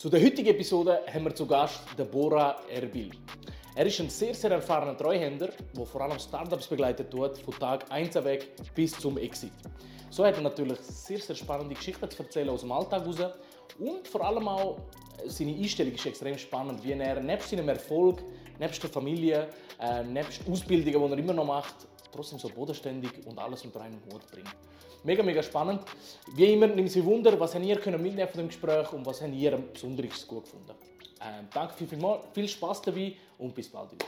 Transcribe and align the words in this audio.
Zu 0.00 0.08
der 0.08 0.22
heutigen 0.22 0.50
Episode 0.50 1.00
haben 1.12 1.24
wir 1.24 1.34
zu 1.34 1.44
Gast 1.44 1.80
den 1.98 2.08
Bora 2.08 2.54
Erbil. 2.72 3.10
Er 3.74 3.84
ist 3.84 3.98
ein 3.98 4.08
sehr, 4.08 4.32
sehr 4.32 4.52
erfahrener 4.52 4.96
Treuhänder, 4.96 5.48
der 5.76 5.86
vor 5.86 6.02
allem 6.02 6.20
Startups 6.20 6.68
begleitet 6.68 7.10
tut, 7.10 7.36
von 7.38 7.54
Tag 7.58 7.84
1 7.90 8.14
weg 8.22 8.52
bis 8.76 8.92
zum 8.92 9.18
Exit. 9.18 9.50
So 10.08 10.24
hat 10.24 10.36
er 10.36 10.42
natürlich 10.42 10.78
sehr, 10.78 11.18
sehr 11.18 11.34
spannende 11.34 11.74
Geschichten 11.74 12.08
zu 12.08 12.22
erzählen 12.22 12.48
aus 12.50 12.60
dem 12.60 12.70
Alltag 12.70 13.00
heraus. 13.00 13.34
Und 13.80 14.06
vor 14.06 14.24
allem 14.24 14.46
auch 14.46 14.78
seine 15.26 15.56
Einstellung 15.56 15.92
ist 15.92 16.06
extrem 16.06 16.38
spannend, 16.38 16.84
wie 16.84 16.92
er 16.92 17.20
nebst 17.20 17.50
seinem 17.50 17.68
Erfolg, 17.68 18.22
nebst 18.60 18.80
der 18.80 18.90
Familie, 18.90 19.48
äh, 19.80 20.04
nebst 20.04 20.42
Ausbildungen, 20.48 21.08
die 21.08 21.12
er 21.14 21.18
immer 21.18 21.34
noch 21.34 21.44
macht, 21.44 21.74
trotzdem 22.12 22.38
so 22.38 22.48
bodenständig 22.48 23.26
und 23.26 23.38
alles 23.38 23.64
unter 23.64 23.80
einen 23.80 24.00
Hut 24.12 24.26
bringt. 24.30 24.54
Mega, 25.04 25.22
mega 25.22 25.42
spannend. 25.42 25.82
Wie 26.34 26.52
immer, 26.52 26.66
nimmt 26.66 26.90
Sie 26.90 27.04
Wunder, 27.04 27.38
was 27.38 27.54
habt 27.54 27.64
ihr 27.64 27.78
können 27.78 28.02
mitnehmen 28.02 28.28
von 28.28 28.40
dem 28.40 28.48
Gespräch 28.48 28.92
und 28.92 29.06
was 29.06 29.22
habt 29.22 29.34
ihr 29.34 29.56
besonders 29.56 30.26
gut 30.26 30.44
gefunden. 30.44 30.72
Ähm, 31.20 31.48
danke 31.52 31.74
viel, 31.74 31.86
viel, 31.86 31.98
mal, 31.98 32.20
viel 32.32 32.48
Spaß 32.48 32.82
dabei 32.82 33.14
und 33.38 33.54
bis 33.54 33.68
bald 33.68 33.92
wieder. 33.92 34.06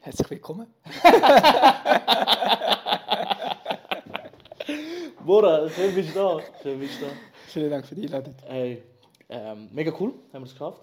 Herzlich 0.00 0.30
willkommen. 0.30 0.72
Bora, 5.24 5.68
schön 5.68 5.94
bist 5.94 6.10
du 6.10 6.14
da. 6.14 6.40
Schön 6.62 6.80
bist 6.80 7.00
du 7.00 7.06
da. 7.06 7.12
Vielen 7.48 7.70
Dank 7.70 7.86
für 7.86 7.94
die 7.94 8.02
Einladung. 8.02 8.34
Hey, 8.46 8.82
ähm, 9.30 9.70
mega 9.72 9.90
cool, 9.98 10.12
haben 10.34 10.42
wir 10.42 10.46
es 10.46 10.52
geschafft. 10.52 10.82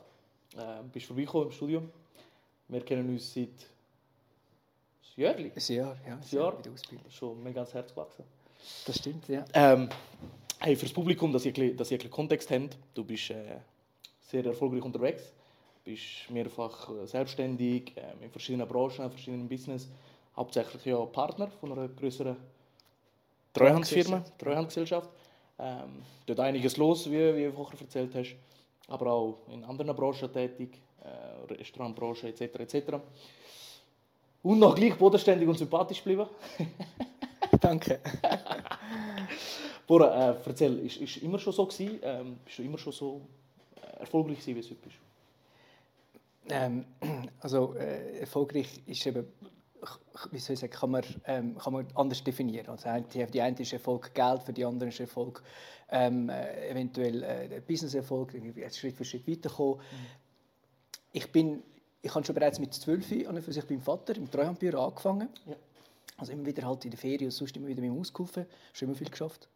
Ähm, 0.57 0.89
bist 0.91 1.05
vorbeigekommen 1.05 1.47
im 1.47 1.53
Studio. 1.53 1.83
Wir 2.67 2.81
kennen 2.81 3.07
uns 3.07 3.31
seit 3.35 3.49
ein 5.15 5.23
Jahr. 5.23 5.35
Ein 5.35 5.51
Jahr, 5.55 5.97
ja. 6.07 6.13
Ein 6.15 6.23
Jahr. 6.31 6.51
Bei 6.53 6.61
der 6.63 6.71
Ausbildung. 6.71 7.11
Schon 7.11 7.43
mega 7.43 7.61
ans 7.61 7.73
Herz 7.75 7.91
gewachsen. 7.91 8.23
Das 8.87 8.97
stimmt, 8.97 9.27
ja. 9.27 9.45
Ähm, 9.53 9.89
hey, 10.59 10.75
fürs 10.75 10.91
Publikum, 10.91 11.31
dass 11.31 11.45
ihr, 11.45 11.75
dass 11.75 11.91
ihr 11.91 12.01
ein 12.01 12.09
Kontext 12.09 12.49
habt, 12.49 12.75
du 12.95 13.03
bist 13.03 13.29
äh, 13.29 13.57
sehr 14.21 14.43
erfolgreich 14.43 14.81
unterwegs, 14.81 15.33
bist 15.83 16.31
mehrfach 16.31 16.89
äh, 16.89 17.05
selbstständig, 17.05 17.93
ähm, 17.95 18.23
in 18.23 18.31
verschiedenen 18.31 18.67
Branchen, 18.67 19.05
in 19.05 19.11
verschiedenen 19.11 19.47
Business, 19.47 19.87
hauptsächlich 20.35 20.83
ja 20.85 20.97
Partner 21.05 21.47
von 21.59 21.73
einer 21.73 21.89
größeren 21.89 22.35
Treuhandfirma, 23.53 24.25
Treuhandgesellschaft. 24.39 25.11
Ähm, 25.57 26.03
dort 26.25 26.39
einiges 26.41 26.77
los, 26.77 27.09
wie, 27.09 27.35
wie 27.35 27.45
du 27.45 27.51
vorher 27.53 27.79
erzählt 27.79 28.13
hast, 28.13 28.35
aber 28.87 29.11
auch 29.11 29.37
in 29.51 29.63
anderen 29.63 29.95
Branchen 29.95 30.31
tätig, 30.31 30.77
äh, 31.01 31.53
Restaurantbranche 31.53 32.27
etc. 32.27 32.41
etc. 32.59 32.95
Und 34.43 34.59
noch 34.59 34.75
gleich 34.75 34.95
bodenständig 34.95 35.47
und 35.47 35.57
sympathisch 35.57 36.03
bleiben. 36.03 36.27
Danke. 37.61 37.99
Bora, 39.87 40.31
äh, 40.31 40.35
erzähl, 40.45 40.79
ist, 40.79 40.97
ist 40.97 41.17
immer 41.17 41.39
schon 41.39 41.53
so 41.53 41.65
gewesen? 41.65 41.99
Ähm, 42.01 42.37
bist 42.43 42.57
du 42.59 42.63
immer 42.63 42.77
schon 42.77 42.93
so 42.93 43.21
äh, 43.75 43.99
erfolgreich 44.01 44.39
gewesen, 44.39 44.55
wie 44.55 44.61
du 44.61 44.69
heute 44.69 44.81
bist? 44.83 44.97
Ähm, 46.49 46.85
also 47.39 47.75
äh, 47.75 48.19
erfolgreich 48.19 48.81
ist 48.85 49.05
eben, 49.05 49.25
wie 50.31 50.39
soll 50.39 50.53
ich 50.53 50.59
sagen, 50.59 50.73
kann 50.73 50.91
man, 50.91 51.03
ähm, 51.25 51.57
kann 51.57 51.73
man 51.73 51.87
anders 51.95 52.23
definieren. 52.23 52.67
Also 52.67 52.89
die, 53.13 53.25
die 53.25 53.41
eine 53.41 53.59
ist 53.59 53.73
Erfolg 53.73 54.13
Geld, 54.13 54.43
für 54.43 54.53
die 54.53 54.65
andere 54.65 54.89
ist 54.89 54.99
Erfolg 54.99 55.43
ähm, 55.89 56.29
äh, 56.29 56.69
eventuell 56.69 57.23
äh, 57.23 57.61
Business-Erfolg, 57.65 58.33
Schritt 58.71 58.95
für 58.95 59.05
Schritt 59.05 59.27
weiterkommen. 59.27 59.79
Ich 61.11 61.31
bin, 61.31 61.63
ich 62.01 62.13
habe 62.13 62.25
schon 62.25 62.35
bereits 62.35 62.59
mit 62.59 62.73
12 62.73 63.27
an 63.27 63.41
für 63.41 63.53
sich 63.53 63.65
beim 63.65 63.81
Vater 63.81 64.15
im 64.15 64.29
Treuhandbüro 64.29 64.85
angefangen. 64.85 65.29
Ja. 65.45 65.55
Also 66.17 66.31
immer 66.31 66.45
wieder 66.45 66.65
halt 66.65 66.85
in 66.85 66.91
der 66.91 66.99
Ferien 66.99 67.25
und 67.25 67.31
sonst 67.31 67.55
immer 67.57 67.67
wieder 67.67 67.81
mit 67.81 67.91
ihm 67.91 67.99
ausgeholfen. 67.99 68.45
Schon 68.73 68.87
immer 68.87 68.97
viel 68.97 69.09
geschafft. 69.09 69.49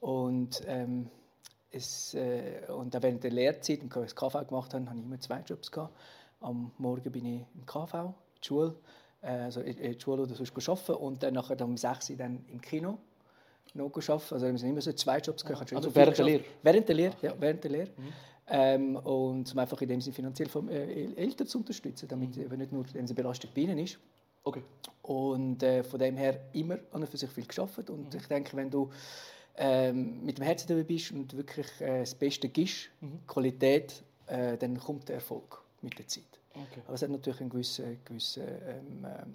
Und, 0.00 0.62
ähm, 0.66 1.10
es, 1.70 2.14
äh, 2.14 2.62
und 2.68 2.94
auch 2.94 3.02
während 3.02 3.24
der 3.24 3.32
Lehrzeit, 3.32 3.80
als 3.82 4.12
ich 4.12 4.14
das 4.14 4.16
KV 4.16 4.46
gemacht 4.46 4.72
habe, 4.72 4.86
hatte 4.86 4.98
ich 4.98 5.04
immer 5.04 5.20
zwei 5.20 5.40
Jobs. 5.40 5.70
Gehabt. 5.70 5.94
Am 6.40 6.70
Morgen 6.78 7.10
bin 7.10 7.24
ich 7.24 7.44
im 7.54 7.66
KV, 7.66 7.94
in 7.94 8.14
der 8.40 8.46
Schule, 8.46 8.76
also 9.22 9.60
in 9.60 9.76
der 9.76 9.98
Schule 9.98 10.22
oder 10.22 10.34
sonst 10.34 10.68
arbeiten 10.68 10.92
und 10.92 11.22
dann 11.22 11.34
nachher 11.34 11.60
um 11.64 11.76
6 11.76 12.10
Uhr 12.10 12.16
dann 12.16 12.44
im 12.48 12.60
Kino 12.60 12.98
noch 13.74 13.86
arbeiten. 13.86 14.34
Also 14.34 14.46
wir 14.46 14.58
sind 14.58 14.70
immer 14.70 14.80
so 14.80 14.92
zwei 14.92 15.18
Jobs 15.18 15.44
gehabt. 15.44 15.68
Schon 15.68 15.78
Also 15.78 15.90
viel 15.90 15.96
während 15.96 16.18
der. 16.18 16.24
Lehre? 16.24 16.44
Während 16.62 16.88
der 16.88 16.94
Lehre, 16.94 17.16
ja, 17.22 17.34
während 17.38 17.64
der 17.64 17.70
Lehre. 17.70 17.88
Ähm, 18.48 18.96
und 18.96 19.52
um 19.52 19.58
einfach 19.58 19.80
in 19.82 19.88
dem 19.88 20.00
Sinne 20.00 20.14
finanziell 20.14 20.48
vom 20.48 20.68
äh, 20.68 21.12
Eltern 21.14 21.46
zu 21.48 21.58
unterstützen, 21.58 22.06
damit 22.08 22.36
eben 22.36 22.56
nicht 22.58 22.72
nur 22.72 22.84
eine 22.94 23.14
Belastung 23.14 23.50
bei 23.54 23.62
ihnen 23.62 23.78
ist. 23.78 23.98
Okay. 24.44 24.62
Und 25.02 25.62
äh, 25.64 25.82
von 25.82 25.98
dem 25.98 26.16
her 26.16 26.38
immer 26.52 26.78
an 26.92 27.02
und 27.02 27.08
für 27.08 27.16
sich 27.16 27.30
viel 27.30 27.46
geschafft. 27.46 27.90
Und 27.90 28.14
ich 28.14 28.26
denke, 28.28 28.56
wenn 28.56 28.70
du 28.70 28.90
ähm, 29.56 30.24
mit 30.24 30.38
dem 30.38 30.44
Herzen 30.44 30.68
dabei 30.68 30.84
bist 30.84 31.10
und 31.10 31.36
wirklich 31.36 31.66
äh, 31.80 32.00
das 32.00 32.14
Beste 32.14 32.48
gibst, 32.48 32.88
Qualität, 33.26 34.04
äh, 34.26 34.56
dann 34.56 34.78
kommt 34.78 35.08
der 35.08 35.16
Erfolg 35.16 35.60
mit 35.82 35.98
der 35.98 36.06
Zeit. 36.06 36.22
Okay. 36.56 36.82
Aber 36.86 36.94
es 36.94 37.02
hat 37.02 37.10
natürlich 37.10 37.40
eine 37.40 37.50
gewisse, 37.50 37.96
gewisse 38.04 38.42
ähm, 38.42 39.04
ähm, 39.04 39.34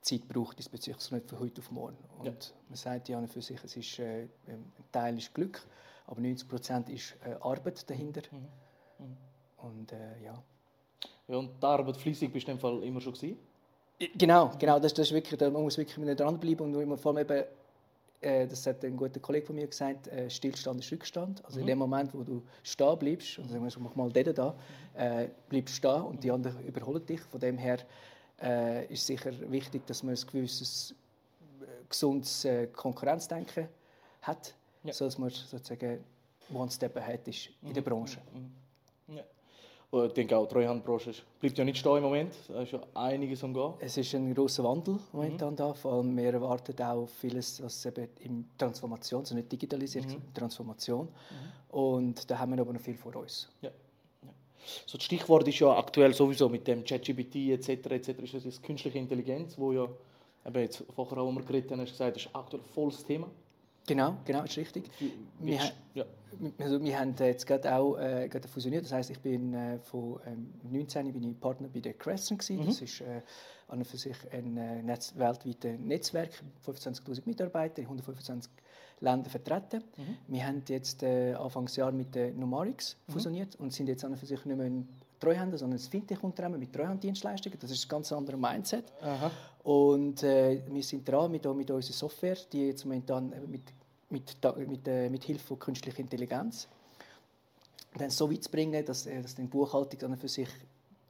Zeit 0.00 0.22
gebraucht, 0.26 0.58
diesbezüglich 0.58 1.02
so 1.02 1.14
nicht 1.14 1.28
von 1.28 1.38
heute 1.40 1.60
auf 1.60 1.70
morgen. 1.70 1.98
Und 2.18 2.26
Ja. 2.26 2.32
man 2.68 2.76
sagt 2.76 3.08
ja 3.08 3.26
für 3.26 3.42
sich, 3.42 3.62
es 3.62 3.76
ist, 3.76 3.98
äh, 3.98 4.26
ein 4.46 4.72
Teil 4.90 5.18
ist 5.18 5.34
Glück, 5.34 5.60
aber 6.06 6.20
90 6.20 6.48
Prozent 6.48 6.88
ist 6.88 7.14
äh, 7.24 7.34
Arbeit 7.40 7.88
dahinter. 7.88 8.22
Und 9.58 9.92
äh, 9.92 10.24
ja. 10.24 10.42
Ja, 11.28 11.36
und 11.36 11.62
die 11.62 11.66
Arbeit 11.66 11.96
fließig 11.96 12.32
bist 12.32 12.46
du 12.48 12.52
in 12.52 12.56
dem 12.56 12.60
Fall 12.60 12.82
immer 12.82 13.00
schon 13.00 13.12
gewesen? 13.12 13.38
Genau, 14.16 14.50
genau, 14.58 14.80
das, 14.80 14.94
das 14.94 15.08
ist 15.08 15.12
wirklich, 15.12 15.38
da 15.38 15.50
man 15.50 15.62
muss 15.62 15.76
wirklich 15.76 16.16
dranbleiben 16.16 16.74
und 16.74 16.80
immer 16.80 16.96
vor 16.96 17.14
allem 17.14 17.30
eben, 17.30 17.44
äh, 18.20 18.46
das 18.46 18.66
hat 18.66 18.84
ein 18.84 18.96
guter 18.96 19.20
Kollege 19.20 19.46
von 19.46 19.56
mir 19.56 19.66
gesagt, 19.66 20.08
äh, 20.08 20.28
Stillstand 20.28 20.80
ist 20.80 20.92
Rückstand. 20.92 21.44
Also 21.44 21.60
in 21.60 21.66
dem 21.66 21.78
Moment, 21.78 22.12
wo 22.14 22.22
du 22.22 22.42
stehen 22.62 22.98
bleibst, 22.98 23.38
und 23.38 23.48
sagen 23.50 23.64
wir, 23.64 23.72
mach 23.80 23.94
mal 23.96 24.10
den 24.12 24.34
da, 24.34 24.54
äh, 24.94 25.28
bleibst 25.48 25.74
stehen 25.76 26.02
und 26.02 26.22
die 26.22 26.30
anderen 26.30 26.62
überholen 26.64 27.04
dich. 27.06 27.20
Von 27.22 27.40
dem 27.40 27.58
her 27.58 27.78
äh, 28.42 28.86
ist 28.92 29.06
sicher 29.06 29.32
wichtig, 29.50 29.86
dass 29.86 30.02
man 30.02 30.14
ein 30.14 30.20
gewisses 30.32 30.94
äh, 31.60 31.64
gesundes 31.88 32.44
äh, 32.44 32.66
Konkurrenzdenken 32.68 33.68
hat, 34.22 34.54
Ja. 34.84 34.92
so 34.92 35.04
dass 35.06 35.18
man 35.18 35.30
sozusagen 35.30 36.04
one 36.52 36.70
step 36.70 36.96
ahead 36.96 37.26
ist 37.28 37.50
in 37.62 37.72
der 37.74 37.82
Branche. 37.82 38.18
Ja. 39.08 39.22
Und 39.90 40.06
ich 40.06 40.12
denke 40.12 40.36
auch, 40.36 40.46
die 40.46 40.54
Treuhandbranche 40.54 41.12
bleibt 41.40 41.58
ja 41.58 41.64
nicht 41.64 41.78
stehen 41.78 41.96
im 41.96 42.04
Moment. 42.04 42.32
Da 42.46 42.62
ist 42.62 42.72
ja 42.72 42.80
einiges 42.94 43.42
am 43.42 43.52
Gehen. 43.52 43.74
Es 43.80 43.96
ist 43.96 44.14
ein 44.14 44.32
großer 44.32 44.62
Wandel 44.62 45.00
momentan 45.12 45.56
da. 45.56 45.74
Vor 45.74 45.94
allem 45.94 46.16
wir 46.16 46.32
erwarten 46.32 46.80
auch 46.80 47.08
vieles, 47.08 47.60
was 47.60 47.84
eben 47.86 48.08
in 48.20 48.48
Transformation, 48.56 49.20
also 49.20 49.34
nicht 49.34 49.50
digitalisiert, 49.50 50.08
sondern 50.08 50.32
Transformation. 50.32 51.08
Und 51.70 52.30
da 52.30 52.38
haben 52.38 52.52
wir 52.54 52.60
aber 52.60 52.72
noch 52.72 52.80
viel 52.80 52.96
vor 52.96 53.16
uns. 53.16 53.48
Ja. 53.62 53.70
Ja. 54.22 54.28
So 54.86 54.96
das 54.96 55.04
Stichwort 55.04 55.48
ist 55.48 55.58
ja 55.58 55.76
aktuell 55.76 56.14
sowieso 56.14 56.48
mit 56.48 56.68
dem 56.68 56.84
ChatGPT 56.84 57.50
etc. 57.50 57.68
etc. 57.90 58.08
ist 58.22 58.34
das 58.34 58.44
jetzt 58.44 58.62
künstliche 58.62 58.98
Intelligenz, 58.98 59.58
wo 59.58 59.72
ja 59.72 59.88
eben 60.46 60.60
jetzt 60.60 60.84
vorher 60.94 61.18
auch 61.18 61.28
immer 61.28 61.42
geredet 61.42 61.72
haben, 61.72 61.80
hast 61.80 61.90
gesagt, 61.90 62.14
das 62.14 62.26
ist 62.26 62.34
aktuell 62.34 62.62
volles 62.62 63.04
Thema. 63.04 63.28
Genau, 63.90 64.16
genau, 64.24 64.44
ist 64.44 64.56
richtig. 64.56 64.88
Wir, 65.40 65.58
ja. 65.94 66.04
also 66.58 66.80
wir 66.80 66.96
haben 66.96 67.12
jetzt 67.18 67.44
gerade 67.44 67.74
auch 67.74 67.96
äh, 67.96 68.28
gerade 68.28 68.46
fusioniert. 68.46 68.84
Das 68.84 68.92
heißt, 68.92 69.10
ich 69.10 69.18
bin 69.18 69.52
äh, 69.52 69.80
von 69.80 70.20
ähm, 70.26 70.54
19 70.70 71.12
bin 71.12 71.24
ich 71.24 71.40
Partner 71.40 71.66
bei 71.66 71.80
der 71.80 71.94
Crescent 71.94 72.38
gewesen. 72.40 72.66
Das 72.66 72.80
ist 72.80 73.00
äh, 73.00 73.20
an 73.66 73.78
und 73.78 73.84
für 73.84 73.96
sich 73.96 74.16
ein 74.30 74.56
äh, 74.56 74.80
Netz, 74.80 75.12
weltweites 75.16 75.80
Netzwerk, 75.80 76.30
25.000 76.64 77.22
Mitarbeiter 77.24 77.78
in 77.78 77.86
125 77.86 78.48
Ländern 79.00 79.28
vertreten. 79.28 79.82
Wir 80.28 80.46
haben 80.46 80.62
jetzt 80.68 81.02
äh, 81.02 81.34
Anfangsjahr 81.34 81.90
mit 81.90 82.14
der 82.14 82.30
Numarix 82.30 82.96
fusioniert 83.08 83.56
und 83.56 83.72
sind 83.72 83.88
jetzt 83.88 84.04
an 84.04 84.12
und 84.12 84.18
für 84.18 84.26
sich 84.26 84.44
nicht 84.44 84.56
mehr 84.56 84.66
ein 84.66 84.86
Treuhänder, 85.18 85.58
sondern 85.58 85.78
ein 85.78 85.82
Fintech-Unternehmen 85.82 86.60
mit 86.60 86.72
Treuhanddienstleistungen. 86.72 87.58
Das 87.58 87.70
ist 87.70 87.86
ein 87.86 87.88
ganz 87.88 88.12
anderes 88.12 88.40
Mindset. 88.40 88.84
Aha. 89.02 89.30
Und 89.62 90.22
äh, 90.22 90.62
wir 90.68 90.82
sind 90.82 91.06
dran 91.06 91.30
mit, 91.30 91.44
mit 91.54 91.70
unserer 91.70 91.92
Software, 91.92 92.36
die 92.50 92.68
jetzt 92.68 92.84
momentan 92.84 93.32
eben 93.32 93.50
mit, 93.50 93.62
mit, 94.10 94.36
mit, 94.68 94.88
äh, 94.88 95.08
mit 95.08 95.24
Hilfe 95.24 95.46
von 95.46 95.58
künstlicher 95.58 96.00
Intelligenz 96.00 96.68
dann 97.98 98.10
so 98.10 98.30
weit 98.30 98.44
zu 98.44 98.50
bringen, 98.50 98.84
dass, 98.84 99.06
äh, 99.06 99.22
dass 99.22 99.34
die 99.34 99.42
Buchhaltung 99.42 99.98
dann 99.98 100.16
für 100.16 100.28
sich 100.28 100.48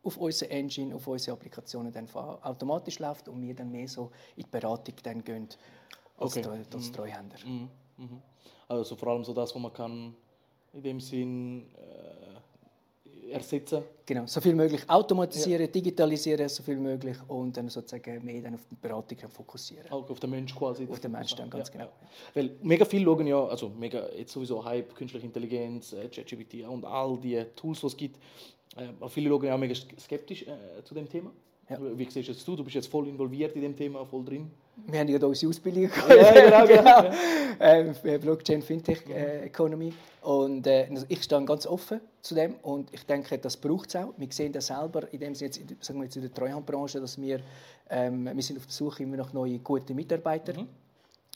auf 0.02 0.16
unsere 0.16 0.50
Engine, 0.50 0.94
auf 0.94 1.06
unsere 1.06 1.36
Applikationen 1.36 1.92
dann 1.92 2.08
automatisch 2.14 2.98
läuft 2.98 3.28
und 3.28 3.42
wir 3.42 3.54
dann 3.54 3.70
mehr 3.70 3.86
so 3.86 4.10
in 4.36 4.44
die 4.44 4.50
Beratung 4.50 4.94
dann 5.02 5.22
gehen 5.22 5.48
als, 6.16 6.36
Okay. 6.36 6.42
Treu, 6.42 6.58
als 6.72 6.92
Treuhänder. 6.92 7.36
Mhm. 7.44 7.68
Mhm. 7.98 8.22
Also 8.68 8.96
vor 8.96 9.08
allem 9.08 9.24
so 9.24 9.34
das, 9.34 9.54
was 9.54 9.60
man 9.60 9.72
kann 9.72 10.14
in 10.72 10.82
dem 10.82 11.00
Sinn 11.00 11.66
äh, 11.76 12.39
ersetzen. 13.30 13.82
Genau, 14.04 14.26
so 14.26 14.40
viel 14.40 14.54
möglich 14.54 14.82
automatisieren, 14.88 15.70
digitalisieren, 15.70 16.48
so 16.48 16.62
viel 16.62 16.76
möglich 16.76 17.16
und 17.28 17.56
dann 17.56 17.68
sozusagen 17.68 18.24
mehr 18.24 18.42
dann 18.42 18.54
auf 18.54 18.66
die 18.70 18.74
Beratung 18.74 19.18
fokussieren. 19.28 19.90
Auch 19.90 20.08
auf 20.08 20.20
den 20.20 20.30
Mensch 20.30 20.54
quasi. 20.54 20.86
Auf 20.90 21.00
den 21.00 21.12
Mensch 21.12 21.34
dann, 21.34 21.48
ganz 21.48 21.70
genau. 21.70 21.88
Weil 22.34 22.50
mega 22.62 22.84
viele 22.84 23.04
schauen 23.04 23.26
ja, 23.26 23.44
also 23.44 23.68
mega 23.68 24.08
jetzt 24.16 24.32
sowieso 24.32 24.64
Hype, 24.64 24.94
künstliche 24.94 25.26
Intelligenz, 25.26 25.92
äh, 25.92 26.08
ChatGPT 26.08 26.66
und 26.68 26.84
all 26.84 27.18
die 27.18 27.44
Tools, 27.56 27.80
die 27.80 27.86
es 27.86 27.96
gibt. 27.96 28.16
Äh, 28.76 28.88
aber 28.98 29.08
viele 29.08 29.30
schauen 29.30 29.44
ja 29.44 29.54
auch 29.54 29.58
mega 29.58 29.74
skeptisch 29.74 30.42
äh, 30.42 30.82
zu 30.84 30.94
dem 30.94 31.08
Thema. 31.08 31.30
Ja. 31.68 31.78
Wie 31.80 32.04
siehst 32.04 32.28
du 32.28 32.32
jetzt 32.32 32.48
du? 32.48 32.56
Du 32.56 32.64
bist 32.64 32.74
jetzt 32.74 32.88
voll 32.88 33.06
involviert 33.06 33.54
in 33.54 33.62
dem 33.62 33.76
Thema, 33.76 34.04
voll 34.04 34.24
drin. 34.24 34.50
Wir 34.86 35.00
haben 35.00 35.08
ja 35.08 35.18
unsere 35.24 35.50
Ausbildung 35.50 35.90
ja, 36.08 36.32
genau, 36.32 36.66
genau. 36.66 37.16
ähm, 37.60 38.20
Blockchain 38.20 38.62
Fintech 38.62 39.08
äh, 39.08 39.46
Economy 39.46 39.92
und 40.22 40.66
äh, 40.66 40.86
also 40.90 41.06
ich 41.08 41.22
stehe 41.22 41.44
ganz 41.44 41.66
offen 41.66 42.00
zu 42.20 42.34
dem 42.34 42.54
und 42.62 42.92
ich 42.92 43.04
denke, 43.06 43.38
das 43.38 43.56
braucht 43.56 43.88
es 43.88 43.96
auch. 43.96 44.12
Wir 44.16 44.28
sehen 44.30 44.52
das 44.52 44.66
selber 44.66 45.12
in 45.12 45.20
dem 45.20 45.34
jetzt, 45.34 45.60
sagen 45.80 45.98
wir 46.00 46.04
jetzt 46.04 46.16
in 46.16 46.22
der 46.22 46.34
Treuhandbranche, 46.34 47.00
dass 47.00 47.20
wir 47.20 47.40
ähm, 47.90 48.30
wir 48.32 48.42
sind 48.42 48.58
auf 48.58 48.66
der 48.66 48.72
Suche 48.72 49.02
immer 49.02 49.16
nach 49.16 49.32
neuen 49.32 49.62
guten 49.62 49.94
Mitarbeitern. 49.94 50.56
Mhm. 50.56 50.68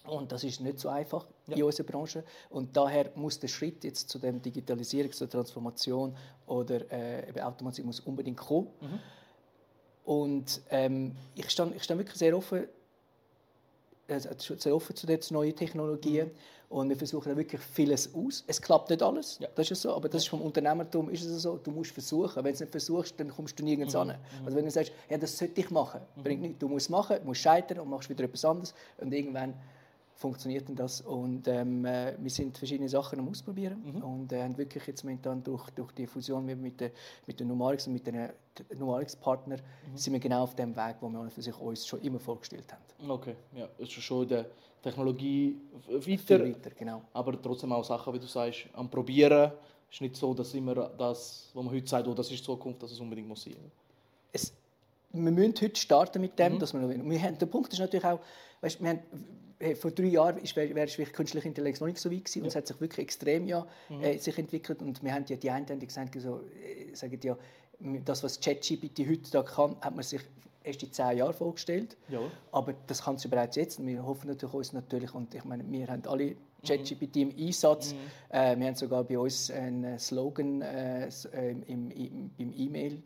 Und 0.06 0.30
das 0.30 0.44
ist 0.44 0.60
nicht 0.60 0.78
so 0.78 0.90
einfach 0.90 1.26
ja. 1.46 1.56
in 1.56 1.62
unserer 1.62 1.86
Branche. 1.86 2.24
Und 2.50 2.76
daher 2.76 3.10
muss 3.14 3.38
der 3.38 3.48
Schritt 3.48 3.82
jetzt 3.84 4.08
zu 4.08 4.18
der 4.18 4.32
Digitalisierung, 4.32 5.12
zur 5.12 5.28
Transformation 5.30 6.14
oder 6.46 6.80
äh, 6.92 7.40
Automatisierung 7.40 7.86
muss 7.86 8.00
unbedingt 8.00 8.36
kommen. 8.36 8.68
Mhm. 8.80 9.00
Und 10.04 10.60
ähm, 10.70 11.16
ich 11.34 11.48
stehe 11.50 11.72
ich 11.74 11.82
stand 11.82 11.98
wirklich 11.98 12.18
sehr 12.18 12.36
offen, 12.36 12.66
sehr 14.06 14.74
offen 14.74 14.94
zu 14.94 15.06
den 15.06 15.20
neuen 15.30 15.54
Technologien. 15.54 16.26
Mhm. 16.26 16.32
Und 16.68 16.88
wir 16.88 16.96
versuchen 16.96 17.36
wirklich 17.36 17.60
vieles 17.60 18.12
aus. 18.14 18.42
Es 18.46 18.60
klappt 18.60 18.90
nicht 18.90 19.02
alles, 19.02 19.38
ja. 19.38 19.48
das 19.54 19.70
ist 19.70 19.82
so, 19.82 19.94
aber 19.94 20.08
das 20.08 20.22
ist 20.22 20.28
vom 20.28 20.42
Unternehmertum 20.42 21.08
ist 21.08 21.22
es 21.24 21.42
so, 21.42 21.56
du 21.56 21.70
musst 21.70 21.92
versuchen. 21.92 22.36
Wenn 22.36 22.44
du 22.44 22.50
es 22.50 22.60
nicht 22.60 22.72
versuchst, 22.72 23.20
dann 23.20 23.28
kommst 23.28 23.58
du 23.58 23.64
nirgends 23.64 23.94
mhm. 23.94 24.00
an. 24.00 24.08
Mhm. 24.08 24.46
Also 24.46 24.56
wenn 24.56 24.64
du 24.64 24.70
sagst, 24.70 24.92
ja, 25.08 25.16
das 25.16 25.38
sollte 25.38 25.60
ich 25.60 25.70
machen, 25.70 26.00
mhm. 26.16 26.22
bringt 26.22 26.42
nichts. 26.42 26.58
Du 26.58 26.68
musst 26.68 26.86
es 26.86 26.90
machen, 26.90 27.18
musst 27.24 27.42
scheitern 27.42 27.78
und 27.78 27.90
machst 27.90 28.08
wieder 28.08 28.24
etwas 28.24 28.44
anderes. 28.44 28.74
Und 28.98 29.12
irgendwann 29.12 29.54
funktioniert 30.14 30.68
denn 30.68 30.76
das. 30.76 31.00
Und 31.00 31.48
ähm, 31.48 31.84
äh, 31.84 32.14
wir 32.18 32.30
sind 32.30 32.56
verschiedene 32.56 32.88
Sachen 32.88 33.18
am 33.18 33.28
Ausprobieren 33.28 33.82
mhm. 33.84 34.02
und 34.02 34.32
äh, 34.32 34.42
haben 34.42 34.56
wirklich 34.56 34.86
jetzt 34.86 35.02
momentan 35.04 35.42
durch, 35.42 35.68
durch 35.70 35.92
die 35.92 36.06
Fusion 36.06 36.46
mit 36.46 36.80
der, 36.80 36.90
mit 37.26 37.38
der 37.38 37.46
Numarix 37.46 37.86
und 37.86 37.94
mit 37.94 38.06
den 38.06 38.28
Numarix-Partnern 38.76 39.60
mhm. 39.60 39.96
sind 39.96 40.12
wir 40.12 40.20
genau 40.20 40.44
auf 40.44 40.54
dem 40.54 40.74
Weg, 40.76 40.96
wo 41.00 41.08
wir 41.08 41.30
für 41.30 41.42
sich 41.42 41.58
uns 41.58 41.86
schon 41.86 42.00
immer 42.02 42.20
vorgestellt 42.20 42.72
haben. 42.72 43.10
Okay, 43.10 43.34
ja, 43.54 43.68
ist 43.78 43.92
schon 43.92 44.28
der 44.28 44.46
Technologie 44.82 45.56
weiter, 45.88 46.44
weiter 46.44 46.70
genau. 46.70 47.02
aber 47.12 47.40
trotzdem 47.40 47.72
auch 47.72 47.84
Sachen, 47.84 48.12
wie 48.14 48.18
du 48.18 48.26
sagst, 48.26 48.66
am 48.74 48.88
Probieren. 48.88 49.52
Es 49.88 49.96
ist 49.96 50.00
nicht 50.00 50.16
so, 50.16 50.34
dass 50.34 50.54
immer 50.54 50.74
das, 50.74 51.50
was 51.52 51.64
man 51.64 51.72
heute 51.72 51.88
sagt, 51.88 52.06
oh, 52.06 52.14
das 52.14 52.30
ist 52.30 52.40
die 52.40 52.44
Zukunft, 52.44 52.82
dass 52.82 52.92
es 52.92 53.00
unbedingt 53.00 53.28
muss 53.28 53.44
sein. 53.44 53.56
Es, 54.32 54.52
wir 55.12 55.30
müssen 55.30 55.54
heute 55.60 55.80
starten 55.80 56.20
mit 56.20 56.38
dem, 56.38 56.54
mhm. 56.54 56.58
dass 56.58 56.72
wir, 56.72 56.88
wir 56.88 57.22
haben, 57.22 57.38
der 57.38 57.46
Punkt 57.46 57.72
ist 57.72 57.78
natürlich 57.78 58.04
auch, 58.04 58.20
weißt, 58.60 58.82
wir 58.82 58.90
haben 58.90 59.00
vor 59.74 59.90
drei 59.90 60.06
Jahren 60.06 60.36
wäre 60.36 60.74
wär 60.74 61.06
künstliche 61.06 61.48
Intelligenz 61.48 61.80
noch 61.80 61.88
nicht 61.88 61.98
so 61.98 62.10
weit 62.10 62.24
gewesen 62.24 62.42
und 62.42 62.48
es 62.48 62.56
hat 62.56 62.66
sich 62.66 62.80
wirklich 62.80 63.04
extrem 63.06 63.46
ja, 63.46 63.66
mhm. 63.88 64.02
äh, 64.02 64.18
sich 64.18 64.38
entwickelt 64.38 64.82
und 64.82 65.02
wir 65.02 65.14
haben 65.14 65.24
ja 65.28 65.36
die 65.36 65.50
einen 65.50 65.78
die 65.78 65.86
gesagt, 65.86 66.20
so, 66.20 66.40
äh, 66.62 66.94
sagen 66.94 67.18
ja, 67.22 67.36
das 68.04 68.22
was 68.22 68.40
ChatGPT 68.40 69.00
heute 69.08 69.30
da 69.30 69.42
kann, 69.42 69.76
hat 69.80 69.94
man 69.94 70.04
sich 70.04 70.20
erst 70.64 70.82
in 70.82 70.92
zehn 70.92 71.18
Jahren 71.18 71.34
vorgestellt. 71.34 71.96
Ja. 72.08 72.20
Aber 72.50 72.74
das 72.86 73.02
kann 73.02 73.16
es 73.16 73.28
bereits 73.28 73.56
jetzt. 73.56 73.78
Und 73.78 73.86
wir 73.86 74.04
hoffen 74.04 74.28
natürlich 74.28 74.54
uns 74.54 74.72
natürlich, 74.72 75.14
und 75.14 75.34
ich 75.34 75.44
meine, 75.44 75.64
wir 75.70 75.86
haben 75.88 76.02
alle 76.06 76.30
mhm. 76.30 76.36
ChatGPT 76.66 77.16
im 77.16 77.34
Einsatz. 77.38 77.92
Mhm. 77.92 77.98
Äh, 78.30 78.58
wir 78.58 78.66
haben 78.66 78.74
sogar 78.74 79.04
bei 79.04 79.18
uns 79.18 79.50
einen 79.50 79.98
Slogan 79.98 80.62
äh, 80.62 81.08
im, 81.66 81.90
im, 81.90 82.30
im 82.38 82.52
E-Mail 82.56 83.02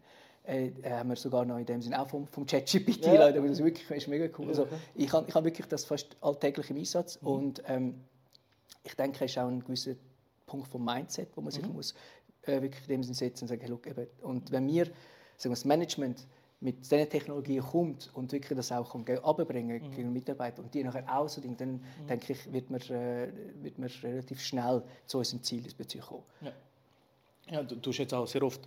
äh, 0.48 0.72
haben 0.90 1.10
wir 1.10 1.16
sogar 1.16 1.44
noch 1.44 1.58
in 1.58 1.66
dem 1.66 1.82
Sinne 1.82 2.00
auch 2.00 2.08
vom, 2.08 2.26
vom 2.26 2.46
ChatGPT 2.46 3.06
ja. 3.06 3.30
das 3.30 3.44
ist 3.44 3.62
wirklich 3.64 3.90
ist 3.90 4.08
mega 4.08 4.28
cool. 4.38 4.48
Also, 4.48 4.66
ich 4.94 5.12
habe 5.12 5.26
ich 5.28 5.34
hab 5.34 5.44
wirklich 5.44 5.66
das 5.66 5.84
fast 5.84 6.16
alltäglich 6.20 6.70
im 6.70 6.78
Einsatz 6.78 7.20
mhm. 7.20 7.28
und 7.28 7.62
ähm, 7.66 7.94
ich 8.82 8.94
denke, 8.94 9.24
es 9.24 9.30
ist 9.30 9.38
auch 9.38 9.48
ein 9.48 9.60
gewisser 9.60 9.92
Punkt 10.46 10.68
vom 10.68 10.84
Mindset, 10.84 11.28
wo 11.36 11.42
man 11.42 11.50
sich 11.50 11.66
mhm. 11.66 11.74
muss, 11.74 11.94
äh, 12.42 12.62
wirklich 12.62 12.82
in 12.84 12.88
dem 12.88 13.02
Sinne 13.02 13.14
setzen 13.14 13.44
und 13.44 13.48
sagen, 13.48 13.60
hey, 13.60 13.70
look, 13.70 13.86
eben, 13.86 14.06
und 14.22 14.50
wenn 14.50 14.66
wir, 14.66 14.86
sagen 14.86 14.94
wir 15.44 15.50
das 15.50 15.64
Management 15.64 16.26
mit 16.60 16.78
diesen 16.78 17.08
Technologien 17.08 17.62
kommt 17.62 18.10
und 18.14 18.32
wirklich 18.32 18.56
das 18.56 18.72
auch 18.72 18.90
kann 18.90 19.18
abbringen 19.18 19.82
mhm. 19.82 19.94
gegen 19.94 20.12
Mitarbeiter 20.12 20.62
und 20.62 20.74
die 20.74 20.82
nachher 20.82 21.04
auch 21.14 21.28
so 21.28 21.40
dann 21.40 21.72
mhm. 21.72 22.06
denke 22.08 22.32
ich, 22.32 22.52
wird 22.52 22.70
man, 22.70 22.80
äh, 22.80 23.28
wird 23.62 23.78
man 23.78 23.88
relativ 24.02 24.40
schnell 24.40 24.82
zu 25.06 25.18
unserem 25.18 25.42
Ziel 25.42 25.62
kommen. 26.00 26.22
Ja. 26.40 26.52
ja 27.50 27.62
du, 27.62 27.90
hast 27.90 27.98
jetzt 27.98 28.14
auch 28.14 28.26
sehr 28.26 28.42
oft 28.42 28.66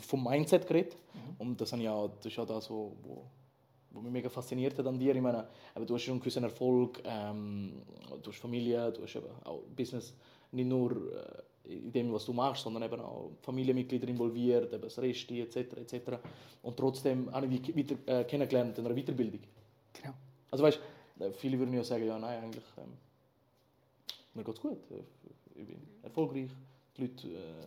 vom 0.00 0.24
Mindset 0.24 0.66
geredet. 0.66 0.96
Mhm. 1.14 1.34
Und 1.38 1.60
das, 1.60 1.70
ja, 1.72 2.08
das 2.08 2.26
ist 2.26 2.36
ja 2.36 2.44
das, 2.44 2.70
wo 2.70 2.96
mich 4.02 4.12
mega 4.12 4.28
fasziniert 4.28 4.78
hat 4.78 4.86
an 4.86 4.98
dir. 4.98 5.14
Ich 5.14 5.22
meine, 5.22 5.46
aber 5.74 5.86
du 5.86 5.94
hast 5.94 6.02
schon 6.02 6.12
einen 6.12 6.20
gewissen 6.20 6.44
Erfolg, 6.44 7.00
ähm, 7.04 7.82
du 8.22 8.30
hast 8.30 8.38
Familie, 8.38 8.92
du 8.92 9.02
hast 9.02 9.16
eben 9.16 9.26
auch 9.44 9.60
Business, 9.74 10.14
nicht 10.52 10.68
nur 10.68 10.92
äh, 10.92 11.74
in 11.74 11.92
dem, 11.92 12.12
was 12.12 12.24
du 12.24 12.32
machst, 12.32 12.62
sondern 12.62 12.82
eben 12.82 13.00
auch 13.00 13.30
Familienmitglieder 13.40 14.08
involviert, 14.08 14.72
eben 14.72 14.82
das 14.82 14.98
Resti 14.98 15.40
etc. 15.40 15.56
etc. 15.76 16.18
Und 16.62 16.76
trotzdem 16.76 17.32
habe 17.32 17.46
ich 17.46 17.76
weiter, 17.76 17.96
äh, 18.06 18.24
kennengelernt 18.24 18.78
in 18.78 18.86
einer 18.86 18.94
Weiterbildung. 18.94 19.40
Genau. 19.92 20.14
Also 20.50 20.64
weißt, 20.64 20.80
äh, 21.20 21.32
viele 21.32 21.58
würden 21.58 21.74
ja 21.74 21.84
sagen, 21.84 22.06
ja 22.06 22.18
nein, 22.18 22.44
eigentlich 22.44 22.64
ähm, 22.78 22.92
mir 24.34 24.44
geht 24.44 24.54
es 24.54 24.60
gut, 24.60 24.78
äh, 24.90 25.60
ich 25.60 25.66
bin 25.66 25.78
erfolgreich, 26.02 26.50
die 26.96 27.02
Leute 27.02 27.28
äh, 27.28 27.66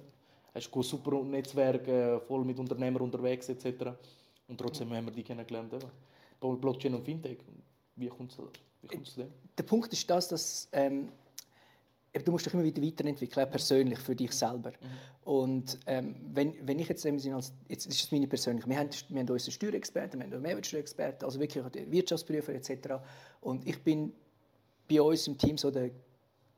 hast 0.58 0.76
ein 0.76 0.84
super 0.84 1.24
Netzwerk, 1.24 1.88
äh, 1.88 2.20
voll 2.20 2.44
mit 2.44 2.60
Unternehmern 2.60 3.04
unterwegs 3.04 3.50
etc. 3.50 3.92
Und 4.48 4.58
trotzdem 4.58 4.92
haben 4.94 5.06
wir 5.06 5.14
die 5.14 5.24
kennengelernt. 5.24 5.74
Eben. 5.74 6.60
Blockchain 6.60 6.94
und 6.94 7.04
Fintech. 7.04 7.40
Wie 7.96 8.08
kommt 8.08 8.32
es 8.32 8.38
zu 8.38 9.22
dem? 9.22 9.32
Der 9.58 9.64
Punkt 9.64 9.92
ist 9.92 10.10
das, 10.10 10.28
dass 10.28 10.70
ähm, 10.72 11.10
du 12.14 12.32
musst 12.32 12.46
dich 12.46 12.54
immer 12.54 12.64
wieder 12.64 12.82
weiterentwickeln, 12.82 13.50
persönlich 13.50 14.00
für 14.00 14.16
dich 14.16 14.32
selber. 14.32 14.72
Mhm. 14.72 15.30
Und 15.30 15.80
ähm, 15.88 16.16
wenn, 16.34 16.56
wenn 16.66 16.80
ich 16.80 16.88
jetzt 16.88 17.06
in 17.06 17.18
dem 17.18 17.36
als, 17.36 17.54
jetzt 17.68 17.86
ist 17.86 18.04
es 18.04 18.12
meine 18.12 18.28
persönliche, 18.28 18.68
wir 18.68 18.78
haben, 18.78 18.90
wir 19.10 19.20
haben 19.20 19.30
unsere 19.30 19.52
Steuerexperten, 19.52 20.20
wir 20.20 20.28
haben 20.28 20.42
Mehrwertsteuerexperten, 20.42 21.26
also 21.26 21.40
wirklich 21.40 21.64
Wirtschaftsprüfer 21.92 22.54
etc. 22.54 22.96
Und 23.42 23.68
ich 23.68 23.82
bin 23.84 24.14
bei 24.90 25.02
uns 25.02 25.28
im 25.28 25.38
Team 25.38 25.58
so 25.58 25.72
der 25.72 25.92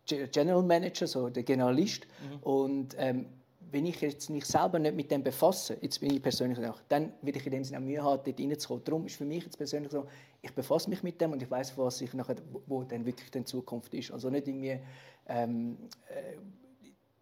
General 0.05 0.63
Manager, 0.63 1.07
so 1.07 1.29
der 1.29 1.43
Generalist. 1.43 2.05
Mhm. 2.05 2.37
Und 2.43 2.95
ähm, 2.97 3.25
wenn 3.71 3.85
ich 3.85 4.01
jetzt 4.01 4.29
mich 4.29 4.45
selber 4.45 4.79
nicht 4.79 4.95
mit 4.95 5.11
dem 5.11 5.23
befasse, 5.23 5.77
jetzt 5.81 5.99
bin 5.99 6.13
ich 6.13 6.21
persönlich 6.21 6.59
auch, 6.67 6.79
dann 6.89 7.13
würde 7.21 7.39
ich 7.39 7.45
in 7.45 7.51
dem 7.51 7.63
Sinne 7.63 7.79
auch 7.79 7.83
Mühe 7.83 8.03
haben, 8.03 8.21
dort 8.23 8.39
reinzukommen. 8.39 8.83
Darum 8.83 9.05
ist 9.05 9.15
für 9.15 9.25
mich 9.25 9.43
jetzt 9.43 9.57
persönlich 9.57 9.91
so, 9.91 10.05
ich 10.41 10.53
befasse 10.53 10.89
mich 10.89 11.03
mit 11.03 11.19
dem 11.21 11.31
und 11.31 11.41
ich 11.41 11.49
weiß, 11.49 11.77
was 11.77 12.01
ich 12.01 12.13
nachher, 12.13 12.35
wo 12.67 12.83
dann 12.83 13.05
wirklich 13.05 13.29
die 13.31 13.43
Zukunft 13.43 13.93
ist. 13.93 14.11
Also 14.11 14.29
nicht 14.29 14.47
irgendwie, 14.47 14.79
ähm, 15.27 15.77
äh, 16.09 16.37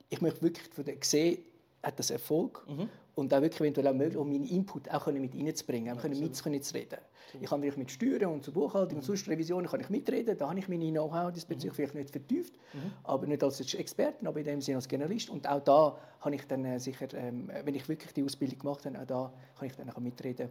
ich 0.10 0.22
möchte 0.22 0.42
wirklich 0.42 0.68
von 0.70 0.86
der, 0.86 0.96
sehen, 1.02 1.40
hat 1.84 2.00
das 2.00 2.10
Erfolg 2.10 2.66
mhm. 2.68 2.90
und 3.16 3.34
auch 3.34 3.42
wirklich 3.42 3.62
eventuell 3.62 3.88
auch 3.88 3.94
möglich, 3.94 4.18
um 4.18 4.30
meinen 4.30 4.46
Input 4.46 4.90
auch 4.90 5.08
mit 5.08 5.34
reinzubringen, 5.34 5.98
auch 5.98 6.04
mitzureden. 6.04 7.00
Ich 7.42 7.50
kann 7.50 7.60
mit 7.60 7.92
Steuern 7.92 8.34
und 8.34 8.44
zur 8.44 8.54
Buchhaltung 8.54 9.00
und 9.00 9.04
sonst 9.04 9.28
Revisionen 9.28 9.70
kann 9.70 9.82
ich 9.82 9.90
mitreden, 9.90 10.38
da 10.38 10.50
habe 10.50 10.60
ich 10.60 10.70
meine 10.70 10.90
Know-how 10.92 11.32
diesbezüglich 11.32 11.72
mhm. 11.72 11.76
vielleicht 11.76 11.96
nicht 11.96 12.10
vertieft, 12.12 12.54
mhm. 12.74 12.92
aber 13.04 13.28
nicht 13.28 13.44
als 13.44 13.74
Experten, 13.74 14.28
aber 14.28 14.40
in 14.40 14.46
dem 14.46 14.62
Sinne 14.62 14.78
als 14.78 14.88
Generalist. 14.88 15.30
Und 15.30 15.48
auch 15.48 15.62
da 15.62 15.98
kann 16.22 16.34
ich 16.34 16.48
dann 16.48 16.66
äh, 16.66 16.80
sicher, 16.80 17.08
ähm, 17.14 17.52
wenn 17.64 17.76
ich 17.76 17.88
wirklich 17.90 18.14
die 18.14 18.24
Ausbildung 18.24 18.60
gemacht 18.60 18.86
habe, 18.86 19.00
auch 19.02 19.06
da 19.06 19.34
kann 19.58 19.68
ich 19.68 19.76
dann 19.76 19.90
auch 19.90 20.00
mitreden 20.00 20.50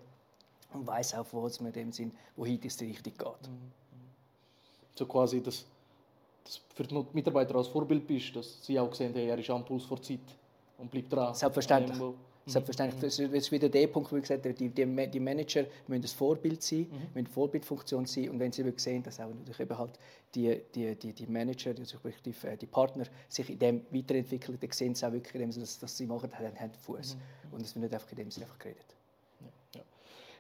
und 0.72 0.86
weiß 0.86 1.14
auch, 1.14 1.26
wo 1.32 1.46
es 1.46 1.60
mir 1.60 1.68
in 1.68 1.74
dem 1.74 1.92
Sinn, 1.92 2.12
wohin 2.36 2.60
es 2.64 2.80
richtig 2.80 3.18
geht. 3.18 3.26
Mhm. 3.26 3.72
So 4.94 5.06
quasi, 5.06 5.42
dass, 5.42 5.64
dass 6.44 6.60
für 6.74 6.84
die 6.84 7.06
Mitarbeiter 7.12 7.54
als 7.56 7.68
Vorbild 7.68 8.06
bist, 8.06 8.36
dass 8.36 8.64
sie 8.64 8.78
auch 8.78 8.94
sehen, 8.94 9.12
hey, 9.14 9.28
er 9.28 9.38
ist 9.38 9.50
am 9.50 9.64
Puls 9.64 9.84
vor 9.84 10.00
Zeit 10.00 10.20
und 10.78 10.90
bleibt 10.90 11.12
dran. 11.12 11.34
Selbstverständlich. 11.34 11.98
Selbstverständlich. 12.48 13.00
Das 13.00 13.18
ist 13.18 13.50
wieder 13.50 13.68
der 13.68 13.88
Punkt, 13.88 14.12
wo 14.12 14.16
ich 14.16 14.22
gesagt 14.22 14.44
habe, 14.44 14.54
die, 14.54 14.68
die, 14.68 15.10
die 15.10 15.20
Manager 15.20 15.64
müssen 15.88 16.04
ein 16.04 16.08
Vorbild 16.08 16.62
sein, 16.62 16.80
mhm. 16.82 16.86
müssen 16.86 17.10
eine 17.16 17.28
Vorbildfunktion 17.28 18.06
sein 18.06 18.30
und 18.30 18.38
wenn 18.38 18.52
sie 18.52 18.64
sehen, 18.76 19.02
dass 19.02 19.18
auch 19.18 19.28
natürlich 19.28 19.58
eben 19.58 19.76
halt 19.76 19.98
die, 20.32 20.60
die, 20.72 20.94
die, 20.94 21.12
die 21.12 21.26
Manager, 21.26 21.74
die, 21.74 21.82
die, 21.82 22.56
die 22.60 22.66
Partner 22.66 23.04
sich 23.28 23.50
in 23.50 23.58
dem 23.58 23.82
weiterentwickeln, 23.90 24.56
dann 24.60 24.70
sehen 24.70 24.94
sie 24.94 25.06
auch 25.08 25.12
wirklich, 25.12 25.34
in 25.34 25.50
dem, 25.50 25.60
dass, 25.60 25.78
dass 25.80 25.96
sie 25.96 26.06
machen, 26.06 26.32
haben, 26.32 26.60
haben 26.60 26.72
Fuß. 26.82 27.16
Mhm. 27.16 27.52
Und 27.52 27.62
es 27.62 27.74
wird 27.74 27.82
nicht 27.82 27.94
einfach 27.94 28.10
in 28.12 28.16
dem 28.16 28.30
Sinne 28.30 28.46
einfach 28.46 28.58
geredet. 28.60 28.94
Ja. 29.74 29.80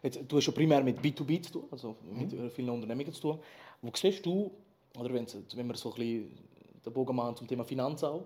Jetzt, 0.04 0.20
du 0.28 0.36
hast 0.36 0.44
schon 0.44 0.54
primär 0.54 0.84
mit 0.84 1.00
B2B 1.00 1.42
zu 1.42 1.52
tun, 1.54 1.64
also 1.72 1.96
mit 2.04 2.32
mhm. 2.32 2.50
vielen 2.50 2.70
Unternehmungen 2.70 3.12
zu 3.12 3.20
tun. 3.20 3.40
Wo 3.82 3.90
siehst 3.92 4.24
du, 4.24 4.52
oder 4.96 5.12
wenn, 5.12 5.26
wir 5.26 5.74
so 5.74 5.90
ein 5.90 5.96
bisschen 5.96 6.38
den 6.84 6.92
Bogen 6.92 7.16
machen 7.16 7.34
zum 7.34 7.48
Thema 7.48 7.64
Finanzen 7.64 8.06
auch, 8.06 8.24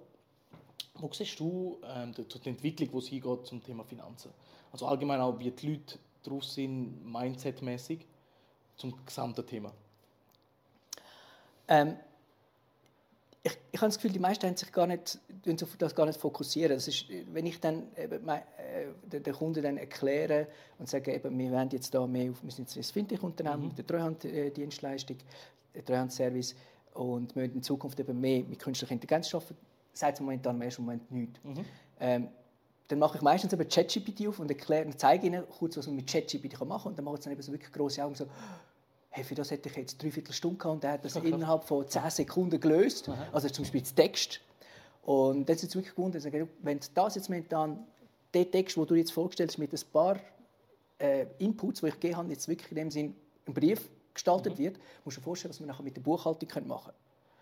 wo 1.01 1.11
siehst 1.13 1.39
du 1.41 1.79
ähm, 1.85 2.13
die, 2.15 2.25
die 2.25 2.49
Entwicklung, 2.49 2.93
wo 2.93 2.99
es 2.99 3.09
hingeht 3.09 3.47
zum 3.47 3.63
Thema 3.63 3.85
Finanzen? 3.85 4.31
Also 4.73 4.87
allgemein 4.87 5.21
auch, 5.21 5.39
wie 5.39 5.51
die 5.51 5.69
Leute 5.69 5.99
drauf 6.23 6.45
sind, 6.45 7.05
mindsetmäßig 7.05 8.07
zum 8.77 8.95
gesamten 9.05 9.47
Thema. 9.47 9.73
Ähm, 11.69 11.97
ich, 13.43 13.57
ich 13.73 13.81
habe 13.81 13.89
das 13.89 13.97
Gefühl, 13.97 14.13
die 14.13 14.19
meisten 14.19 14.47
haben 14.47 14.57
sich 14.57 14.71
gar 14.71 14.87
nicht, 14.87 15.19
auf 15.63 15.77
das 15.79 15.95
gar 15.95 16.07
nicht 16.07 16.21
fokussieren. 16.21 16.75
Das 16.75 16.89
ist, 16.89 17.07
wenn 17.33 17.47
ich 17.47 17.61
dann 17.61 17.85
eben, 17.97 18.25
mein, 18.25 18.43
äh, 18.59 19.21
den 19.21 19.35
Kunden 19.35 19.63
dann 19.63 19.77
erkläre 19.77 20.49
und 20.79 20.89
sage, 20.89 21.15
eben, 21.15 21.39
wir 21.39 21.51
wollen 21.51 21.71
jetzt 21.71 21.95
da 21.95 22.07
mehr 22.07 22.31
auf, 22.31 22.43
wir 22.43 22.51
sind 22.51 22.75
jetzt 22.75 22.77
ein 22.77 22.93
Fintech-Unternehmen 22.93 23.61
mhm. 23.61 23.69
mit 23.69 23.79
der 23.79 23.87
Treuhanddienstleistung, 23.87 25.17
der 25.75 25.85
Treuhandservice 25.85 26.55
und 26.95 27.35
wir 27.35 27.43
wollen 27.43 27.55
in 27.55 27.63
Zukunft 27.63 27.99
eben 28.01 28.21
mehr 28.21 28.43
mit 28.45 28.59
künstlicher 28.59 28.93
Intelligenz 28.93 29.35
arbeiten, 29.35 29.57
sagt 29.93 30.15
es 30.15 30.21
momentan 30.21 30.57
im 30.57 30.63
ersten 30.63 30.83
Moment 30.83 31.11
nichts. 31.11 31.41
Mhm. 31.45 31.65
Ähm, 32.01 32.29
dann 32.89 32.99
mache 32.99 33.19
ich 33.19 33.23
meistens 33.23 33.53
eben 33.53 33.69
ChatGPT 33.69 34.27
auf 34.27 34.41
und 34.41 34.51
erkläre 34.51 34.87
und 34.87 34.99
zeige 34.99 35.27
ihnen 35.27 35.45
kurz, 35.49 35.77
was 35.77 35.87
man 35.87 35.97
mit 35.97 36.09
ChatGPT 36.09 36.59
machen 36.61 36.69
kann. 36.69 36.93
Und 36.93 36.99
dann 36.99 37.05
machen 37.05 37.19
sie 37.19 37.25
dann 37.25 37.35
eben 37.35 37.43
so 37.43 37.53
wirklich 37.53 37.73
große 37.73 38.03
Augen 38.03 38.17
so, 38.17 38.27
hey, 39.11 39.23
für 39.23 39.35
das 39.35 39.51
hätte 39.51 39.69
ich 39.69 39.77
jetzt 39.77 40.03
dreiviertel 40.03 40.33
Stunde 40.33 40.59
gehabt 40.59 40.75
und 40.75 40.85
der 40.85 40.93
hat 40.93 41.05
das 41.05 41.17
okay. 41.17 41.29
innerhalb 41.29 41.65
von 41.65 41.87
zehn 41.87 42.11
Sekunden 42.11 42.61
gelöst. 42.61 43.09
Aha. 43.09 43.29
Also 43.33 43.49
zum 43.49 43.65
Beispiel 43.65 43.81
das 43.83 43.95
Text. 43.95 44.41
Und 45.03 45.49
das 45.49 45.57
ist 45.57 45.63
jetzt 45.65 45.75
wirklich 45.77 45.95
gewundert, 45.95 46.25
wenn 46.63 46.81
das 46.95 47.15
jetzt 47.15 47.29
momentan, 47.29 47.87
der 48.35 48.51
Text, 48.51 48.77
den 48.77 48.87
du 48.87 48.95
jetzt 48.95 49.13
vorgestellt 49.13 49.51
hast, 49.51 49.59
mit 49.59 49.73
ein 49.73 49.81
paar 49.93 50.21
äh, 50.99 51.27
Inputs, 51.39 51.81
die 51.81 51.89
ich 51.89 51.95
gegeben 51.95 52.17
habe, 52.17 52.29
jetzt 52.31 52.47
wirklich 52.49 52.71
in 52.71 52.77
dem 52.77 52.91
Sinn 52.91 53.15
ein 53.47 53.55
Brief 53.55 53.89
gestaltet 54.15 54.55
mhm. 54.55 54.63
wird, 54.63 54.79
musst 55.05 55.17
du 55.17 55.21
dir 55.21 55.25
vorstellen, 55.25 55.51
was 55.51 55.61
wir 55.61 55.67
nachher 55.67 55.83
mit 55.83 55.97
der 55.97 56.03
Buchhaltung 56.03 56.49
machen 56.67 56.85
können. 56.85 56.97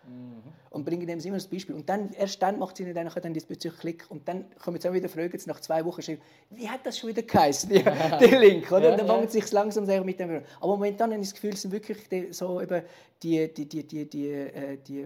Mhm. 0.07 0.41
Und 0.71 0.85
bringen 0.85 1.07
dem 1.07 1.19
immer 1.19 1.37
das 1.37 1.47
Beispiel. 1.47 1.75
Und 1.75 1.89
dann, 1.89 2.11
erst 2.13 2.41
dann 2.41 2.59
macht 2.59 2.75
es 2.75 2.81
ihnen 2.81 2.93
dann, 2.93 3.09
dann 3.09 3.33
diesbezüglich 3.33 3.79
Klick. 3.79 4.05
Und 4.09 4.27
dann 4.27 4.45
kommen 4.59 4.79
sie 4.79 4.87
auch 4.87 4.93
wieder 4.93 5.09
fragen, 5.09 5.39
nach 5.45 5.59
zwei 5.59 5.83
Wochen 5.83 6.01
schreiben, 6.01 6.21
wie 6.51 6.69
hat 6.69 6.85
das 6.85 6.97
schon 6.97 7.09
wieder 7.09 7.23
geheißen, 7.23 7.69
der 7.73 8.39
Link? 8.39 8.71
Oder? 8.71 8.91
Ja, 8.91 8.97
dann 8.97 9.07
fangen 9.07 9.27
sie 9.27 9.41
sich 9.41 9.51
langsam 9.51 9.85
mit 10.05 10.19
dem 10.19 10.43
Aber 10.59 10.73
momentan 10.73 11.11
habe 11.11 11.21
ich 11.21 11.29
das 11.29 11.33
Gefühl, 11.33 11.53
es 11.53 11.61
sind 11.63 11.71
wirklich 11.71 12.07
die, 12.09 12.31
so 12.31 12.61
eben 12.61 12.83
die, 13.23 13.53
die, 13.53 13.67
die, 13.67 13.87
die, 13.87 14.09
die, 14.09 14.29
äh, 14.29 14.77
die, 14.77 15.05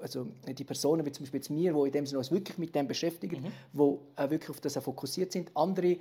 also 0.00 0.26
die 0.46 0.64
Personen, 0.64 1.04
wie 1.06 1.12
zum 1.12 1.24
Beispiel 1.24 1.38
jetzt 1.38 1.50
mir, 1.50 1.72
die 1.72 1.86
in 1.86 1.92
dem 1.92 2.06
Sinne 2.06 2.18
uns 2.18 2.30
wirklich 2.30 2.58
mit 2.58 2.74
dem 2.74 2.86
beschäftigen, 2.86 3.42
mhm. 3.42 3.52
die 3.72 3.80
auch 3.80 4.30
wirklich 4.30 4.50
auf 4.50 4.60
das 4.60 4.76
fokussiert 4.76 5.32
sind. 5.32 5.50
Andere 5.54 5.96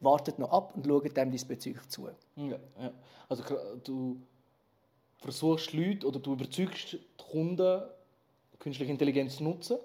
warten 0.00 0.34
noch 0.38 0.50
ab 0.50 0.74
und 0.76 0.86
schauen 0.86 1.12
dem 1.14 1.30
diesbezüglich 1.30 1.88
zu. 1.88 2.08
Ja, 2.36 2.58
ja. 2.80 2.92
Also 3.28 3.42
du 3.84 4.20
versuchst 5.18 5.72
Leute 5.72 6.06
oder 6.06 6.20
du 6.20 6.32
überzeugst 6.32 6.92
die 6.92 7.00
Kunden, 7.16 7.82
künstliche 8.58 8.90
Intelligenz 8.90 9.36
zu 9.36 9.44
nutzen, 9.44 9.78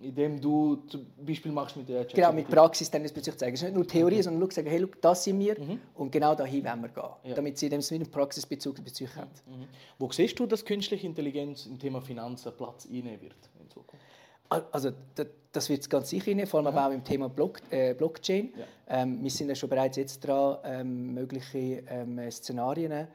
indem 0.00 0.40
du 0.40 0.76
zum 0.88 1.06
Beispiel 1.24 1.50
machst 1.50 1.76
mit 1.76 1.88
der 1.88 2.06
Chat 2.06 2.14
Genau, 2.14 2.32
mit 2.32 2.48
Praxis 2.48 2.90
dann 2.90 3.02
bezüglich 3.02 3.36
zeigen. 3.36 3.54
Es 3.54 3.62
ist 3.62 3.68
nicht 3.68 3.74
nur 3.74 3.86
Theorie, 3.86 4.16
mhm. 4.16 4.22
sondern 4.22 4.50
sagen, 4.50 4.68
hey, 4.68 4.78
look, 4.78 5.00
das 5.00 5.24
sind 5.24 5.38
wir 5.40 5.58
mhm. 5.58 5.80
und 5.94 6.12
genau 6.12 6.34
dahin 6.34 6.64
wollen 6.64 6.82
wir 6.82 6.88
gehen, 6.88 7.10
ja. 7.24 7.34
damit 7.34 7.58
sie 7.58 7.66
in 7.66 7.80
dem 7.80 7.82
einen 7.90 8.10
Praxisbezug 8.10 8.82
Bezug 8.84 9.14
haben. 9.16 9.30
Mhm. 9.46 9.66
Wo 9.98 10.10
siehst 10.10 10.38
du, 10.38 10.46
dass 10.46 10.64
künstliche 10.64 11.06
Intelligenz 11.06 11.66
im 11.66 11.78
Thema 11.78 12.00
Finanzen 12.00 12.52
Platz 12.56 12.86
einnehmen 12.86 13.20
wird 13.20 13.36
in 13.60 13.68
Zukunft? 13.70 14.04
Also 14.48 14.92
das 15.52 15.68
wird 15.68 15.80
es 15.80 15.90
ganz 15.90 16.08
sicher 16.08 16.30
rein, 16.30 16.46
vor 16.46 16.58
allem 16.58 16.68
aber 16.68 16.86
auch 16.86 16.92
im 16.92 17.04
Thema 17.04 17.28
Block, 17.28 17.60
äh, 17.70 17.92
Blockchain. 17.92 18.52
Ja. 18.56 19.02
Ähm, 19.02 19.22
wir 19.22 19.30
sind 19.30 19.48
ja 19.48 19.54
schon 19.54 19.68
bereits 19.68 19.98
jetzt 19.98 20.20
dran, 20.20 20.58
ähm, 20.64 21.14
mögliche 21.14 21.82
ähm, 21.86 22.30
Szenarien 22.30 23.08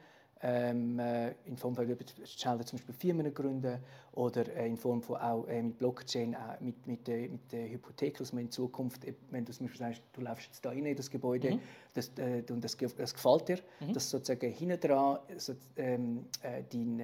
ähm, 0.46 0.98
äh, 0.98 1.30
in 1.46 1.56
Form 1.56 1.74
von 1.74 1.86
schneller 1.86 2.66
zum 2.66 2.78
Beispiel 2.78 2.94
Firmen 2.94 3.32
gründen 3.32 3.78
oder 4.12 4.46
äh, 4.54 4.68
in 4.68 4.76
Form 4.76 5.00
von 5.02 5.16
auch 5.16 5.48
äh, 5.48 5.62
mit 5.62 5.78
Blockchain, 5.78 6.34
äh, 6.34 6.36
mit, 6.62 6.86
mit, 6.86 7.06
der, 7.08 7.30
mit 7.30 7.50
der 7.50 7.70
Hypothek, 7.70 8.18
dass 8.18 8.34
man 8.34 8.44
in 8.44 8.50
Zukunft, 8.50 9.06
äh, 9.06 9.14
wenn 9.30 9.46
du 9.46 9.52
zum 9.52 9.66
Beispiel 9.66 9.86
sagst, 9.86 10.02
du 10.12 10.20
läufst 10.20 10.48
jetzt 10.48 10.62
da 10.62 10.68
rein 10.68 10.84
in 10.84 10.96
das 10.96 11.10
Gebäude 11.10 11.52
mhm. 11.52 11.60
das, 11.94 12.10
äh, 12.18 12.42
und 12.50 12.62
das, 12.62 12.76
das 12.76 13.14
gefällt 13.14 13.48
dir, 13.48 13.58
mhm. 13.80 13.94
dass 13.94 14.10
sozusagen 14.10 14.52
hinten 14.52 14.78
dran 14.78 15.18
so, 15.38 15.54
ähm, 15.76 16.26
dein 16.42 17.02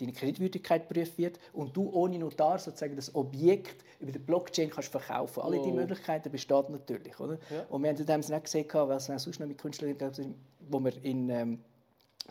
deine 0.00 0.10
Kreditwürdigkeit 0.10 0.88
geprüft 0.88 1.16
wird 1.16 1.38
und 1.52 1.76
du 1.76 1.88
ohne 1.92 2.18
Notar 2.18 2.58
sozusagen 2.58 2.96
das 2.96 3.14
Objekt 3.14 3.84
über 4.00 4.10
die 4.10 4.18
Blockchain 4.18 4.68
kannst 4.68 4.90
verkaufen. 4.90 5.44
Alle 5.44 5.60
diese 5.60 5.70
Möglichkeiten 5.70 6.28
bestehen 6.32 6.64
natürlich, 6.70 7.20
oder? 7.20 7.38
Ja. 7.48 7.64
Und 7.68 7.84
wir 7.84 7.90
haben 7.90 7.96
in 7.96 8.04
dem 8.04 8.22
Sinne 8.24 8.40
gesehen, 8.40 8.66
was 8.72 9.08
wir 9.08 9.16
sonst 9.16 9.38
noch 9.38 9.46
mit 9.46 9.56
Künstlern, 9.56 9.94
wo 10.68 10.80
wir 10.80 11.04
in 11.04 11.30
ähm, 11.30 11.60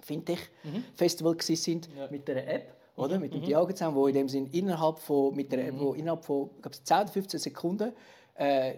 Fintech-Festival 0.06 1.34
mhm. 1.34 1.56
sind 1.56 1.90
ja. 1.98 2.08
mit 2.10 2.28
der 2.28 2.48
App, 2.48 2.76
oder? 2.96 3.16
Mhm. 3.16 3.22
mit 3.22 3.34
dem 3.34 3.42
mhm. 3.42 3.46
Diago 3.46 3.72
zusammen, 3.72 3.96
wo 3.96 4.08
in 4.08 4.14
dem 4.14 4.30
Sinn 4.30 4.48
innerhalb 4.52 5.00
von, 5.00 5.36
mit 5.36 5.52
der, 5.52 5.72
mhm. 5.72 5.80
wo 5.80 5.94
innerhalb 5.94 6.24
von 6.24 6.50
glaub, 6.62 6.74
10 6.74 6.98
oder 6.98 7.08
15 7.08 7.40
Sekunden 7.40 7.94
äh, 8.36 8.76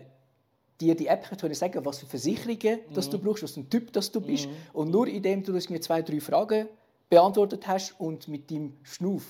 dir 0.80 0.96
die 0.96 1.08
App 1.08 1.24
kann 1.24 1.54
sagen, 1.54 1.86
was 1.86 2.00
für 2.00 2.06
Versicherungen 2.06 2.80
mhm. 2.90 2.94
das 2.94 3.10
du 3.10 3.18
brauchst, 3.18 3.44
was 3.44 3.52
für 3.52 3.62
ein 3.62 3.70
Typ 3.70 3.94
das 3.94 4.12
du 4.12 4.22
bist. 4.22 4.48
Mhm. 4.48 4.56
Und 4.74 4.92
nur 4.92 5.08
indem 5.08 5.44
du 5.44 5.54
mir 5.54 5.82
zwei, 5.82 6.02
drei 6.02 6.20
Fragen 6.20 6.68
beantwortet 7.10 7.68
hast 7.68 8.00
und 8.00 8.28
mit 8.28 8.50
deinem 8.52 8.74
Schnuff. 8.84 9.26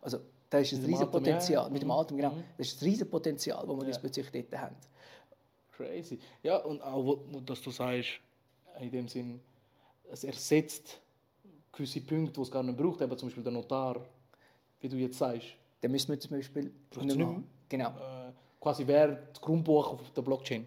Also, 0.00 0.18
da 0.50 0.58
ist 0.58 0.72
ein 0.72 0.84
riesiges 0.84 1.10
Potenzial. 1.10 1.64
Ja. 1.64 1.70
Mit 1.70 1.82
dem 1.82 1.90
Atem, 1.90 2.16
genau. 2.16 2.32
Das 2.56 2.68
ist 2.68 2.80
ein 2.80 2.84
riesiges 2.86 3.10
Potenzial, 3.10 3.66
das 3.66 3.76
wir 3.76 3.82
ja. 3.82 3.86
diesbezüglich 3.86 4.46
dort 4.50 4.62
haben. 4.62 4.76
Crazy. 5.72 6.18
Ja, 6.42 6.56
und 6.56 6.82
auch, 6.82 7.18
dass 7.44 7.60
du 7.62 7.70
sagst, 7.70 8.20
in 8.80 8.90
dem 8.90 9.08
Sinn, 9.08 9.40
es 10.10 10.24
ersetzt 10.24 11.00
gewisse 11.78 12.00
Punkte, 12.00 12.34
die 12.34 12.40
es 12.42 12.50
gar 12.50 12.62
nicht 12.62 12.76
braucht, 12.76 13.00
eben 13.00 13.16
zum 13.16 13.28
Beispiel 13.28 13.42
der 13.42 13.52
Notar, 13.52 14.00
wie 14.80 14.88
du 14.88 14.96
jetzt 14.96 15.18
sagst. 15.18 15.46
Dann 15.80 15.90
müssen 15.90 16.10
wir 16.10 16.20
zum 16.20 16.32
Beispiel 16.32 16.72
nicht 17.00 17.16
mehr. 17.16 17.42
Genau. 17.68 17.88
Äh, 17.88 18.32
quasi 18.60 18.86
wäre 18.86 19.18
das 19.32 19.40
Grundbuch 19.40 19.92
auf 19.92 20.12
der 20.14 20.22
Blockchain. 20.22 20.66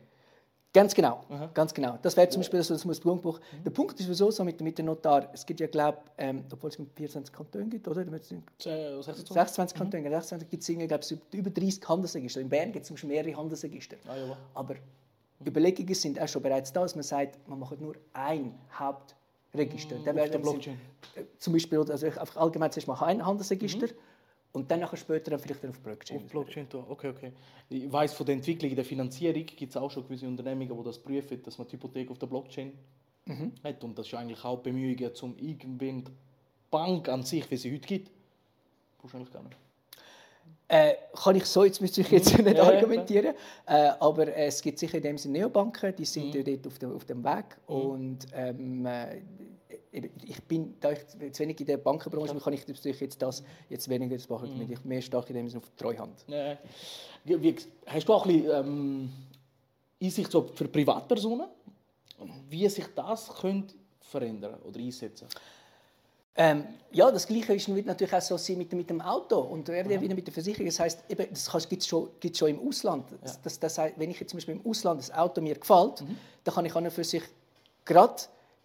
Ganz 0.73 0.95
genau, 0.95 1.25
Aha. 1.27 1.49
ganz 1.53 1.73
genau. 1.73 1.99
Das 2.01 2.15
wäre 2.15 2.29
zum 2.29 2.39
Beispiel 2.39 2.59
das, 2.59 2.69
das 2.69 2.85
muss 2.85 3.01
Grundbuch. 3.01 3.39
Mhm. 3.39 3.63
Der 3.65 3.71
Punkt 3.71 3.99
ist 3.99 4.05
sowieso 4.05 4.31
so 4.31 4.45
mit, 4.45 4.61
mit 4.61 4.77
dem 4.77 4.85
Notar. 4.85 5.27
Es 5.33 5.45
gibt 5.45 5.59
ja, 5.59 5.67
glaube 5.67 5.97
ähm, 6.17 6.45
obwohl 6.49 6.69
es 6.69 6.77
24 6.95 7.33
Kantone 7.33 7.65
gibt, 7.65 7.85
oder? 7.89 8.05
26, 8.05 8.45
26 9.33 9.77
Kantone, 9.77 10.03
mhm. 10.03 10.13
26 10.13 10.49
gibt 10.49 10.63
es 10.63 10.87
glaube 10.87 11.21
über 11.33 11.49
30 11.49 11.89
Handelsregister. 11.89 12.39
In 12.39 12.47
Bern 12.47 12.71
gibt 12.71 12.83
es 12.83 12.87
zum 12.87 12.95
Beispiel 12.95 13.09
mehrere 13.09 13.35
Handelsregister. 13.35 13.97
Ah. 14.07 14.37
Aber 14.53 14.75
mhm. 14.75 15.47
Überlegungen 15.47 15.93
sind 15.93 16.17
auch 16.21 16.27
schon 16.29 16.41
bereits 16.41 16.71
da, 16.71 16.83
dass 16.83 16.95
man 16.95 17.03
sagt, 17.03 17.45
man 17.49 17.59
macht 17.59 17.81
nur 17.81 17.95
ein 18.13 18.55
Haupt 18.79 19.13
Register. 19.53 19.95
Mm, 19.95 20.19
auf 20.19 20.29
der 20.29 20.39
Blockchain. 20.39 20.79
Zum 21.37 21.53
Beispiel, 21.53 21.79
also 21.79 22.05
einfach 22.05 22.37
allgemein 22.37 22.71
zuerst 22.71 22.87
mal 22.87 23.01
ein 23.03 23.25
Handelsregister 23.25 23.87
mhm. 23.87 23.93
und 24.53 24.71
dann 24.71 24.85
später 24.95 25.31
dann 25.31 25.39
vielleicht 25.39 25.65
auf 25.65 25.79
Blockchain. 25.79 26.17
Auf 26.17 26.27
Blockchain, 26.27 26.67
okay, 26.87 27.09
okay. 27.09 27.31
Ich 27.69 27.91
weiß 27.91 28.13
von 28.13 28.25
der 28.25 28.35
Entwicklung, 28.35 28.73
der 28.75 28.85
Finanzierung 28.85 29.45
gibt 29.45 29.71
es 29.71 29.77
auch 29.77 29.91
schon 29.91 30.03
gewisse 30.03 30.27
Unternehmungen, 30.27 30.77
die 30.77 30.83
das 30.83 30.99
prüfen, 30.99 31.41
dass 31.43 31.57
man 31.57 31.67
die 31.67 31.73
Hypothek 31.73 32.09
auf 32.11 32.19
der 32.19 32.27
Blockchain 32.27 32.71
mhm. 33.25 33.51
hat. 33.63 33.83
Und 33.83 33.97
das 33.97 34.07
ist 34.07 34.13
eigentlich 34.13 34.43
auch 34.43 34.59
Bemühungen, 34.59 35.11
um 35.21 35.37
irgendwann 35.37 36.05
die 36.05 36.11
Bank 36.69 37.09
an 37.09 37.23
sich, 37.23 37.49
wie 37.51 37.57
sie 37.57 37.73
heute 37.73 37.87
gibt, 37.87 38.11
eigentlich 39.03 39.31
gar 39.31 39.43
nicht. 39.43 39.57
Äh, 40.67 40.93
kann 41.21 41.35
ich 41.35 41.45
so, 41.45 41.65
jetzt 41.65 41.81
müsste 41.81 41.99
ich 41.99 42.09
jetzt 42.11 42.37
nicht 42.37 42.57
ja, 42.57 42.63
argumentieren, 42.63 43.35
ja, 43.67 43.89
äh, 43.89 43.93
aber 43.99 44.33
es 44.33 44.61
gibt 44.61 44.79
sicher 44.79 44.97
in 44.97 45.03
dem 45.03 45.17
Sinne 45.17 45.39
Neobanken, 45.39 45.93
die 45.93 46.05
sind 46.05 46.33
mhm. 46.33 46.45
dort 46.45 46.65
auf 46.65 46.79
dem, 46.79 46.95
auf 46.95 47.03
dem 47.03 47.23
Weg 47.25 47.45
mhm. 47.67 47.75
und 47.75 48.19
ähm, 48.33 48.85
äh, 48.85 49.17
ich 49.91 50.43
bin, 50.43 50.75
da 50.79 50.91
ich 50.91 51.07
zu 51.07 51.39
wenig 51.39 51.59
in 51.59 51.65
der 51.65 51.77
Bankenbranche 51.77 52.33
bin, 52.33 52.41
kann 52.41 52.53
ich 52.53 52.65
jetzt 52.67 53.21
das 53.21 53.43
jetzt 53.69 53.89
weniger 53.89 54.15
das 54.15 54.29
machen, 54.29 54.55
mhm. 54.55 54.71
ich 54.71 54.83
mehr 54.83 55.01
stark 55.01 55.29
in 55.29 55.35
dem 55.35 55.49
Sinne 55.49 55.61
auf 55.61 55.69
die 55.69 55.83
Treuhand. 55.83 56.25
Ja. 56.27 56.57
Wie, 57.23 57.55
hast 57.85 58.07
du 58.07 58.13
auch 58.13 58.25
ein 58.25 58.41
bisschen 58.41 58.67
ähm, 58.67 59.09
Einsicht 60.01 60.31
so 60.31 60.47
für 60.53 60.67
Privatpersonen, 60.67 61.47
wie 62.49 62.67
sich 62.69 62.87
das 62.95 63.29
könnte 63.39 63.75
verändern 63.99 64.55
oder 64.63 64.79
einsetzen? 64.79 65.27
Ähm, 66.33 66.63
ja, 66.91 67.11
das 67.11 67.27
Gleiche 67.27 67.53
ist, 67.53 67.67
natürlich 67.67 68.13
auch 68.13 68.21
so 68.21 68.53
mit, 68.55 68.71
mit 68.71 68.89
dem 68.89 69.01
Auto 69.01 69.39
und 69.39 69.67
wieder 69.67 70.15
mit 70.15 70.25
der 70.25 70.33
Versicherung. 70.33 70.65
Das 70.65 70.79
heißt, 70.79 71.03
eben, 71.09 71.27
das 71.29 71.69
gibt 71.69 71.81
es 71.81 71.87
schon, 71.87 72.09
schon 72.33 72.49
im 72.49 72.67
Ausland. 72.67 73.11
Ja. 73.11 73.33
Das, 73.43 73.59
das 73.59 73.77
heißt, 73.77 73.99
wenn 73.99 74.09
ich 74.09 74.19
jetzt 74.19 74.29
zum 74.29 74.37
Beispiel 74.37 74.55
im 74.55 74.65
Ausland 74.65 75.01
das 75.01 75.11
Auto 75.11 75.41
mir 75.41 75.55
gefällt, 75.55 76.01
mhm. 76.01 76.17
dann 76.43 76.55
kann 76.55 76.65
ich 76.65 76.75
an 76.75 76.89
für 76.89 77.03
sich 77.03 77.23
gerade 77.83 78.15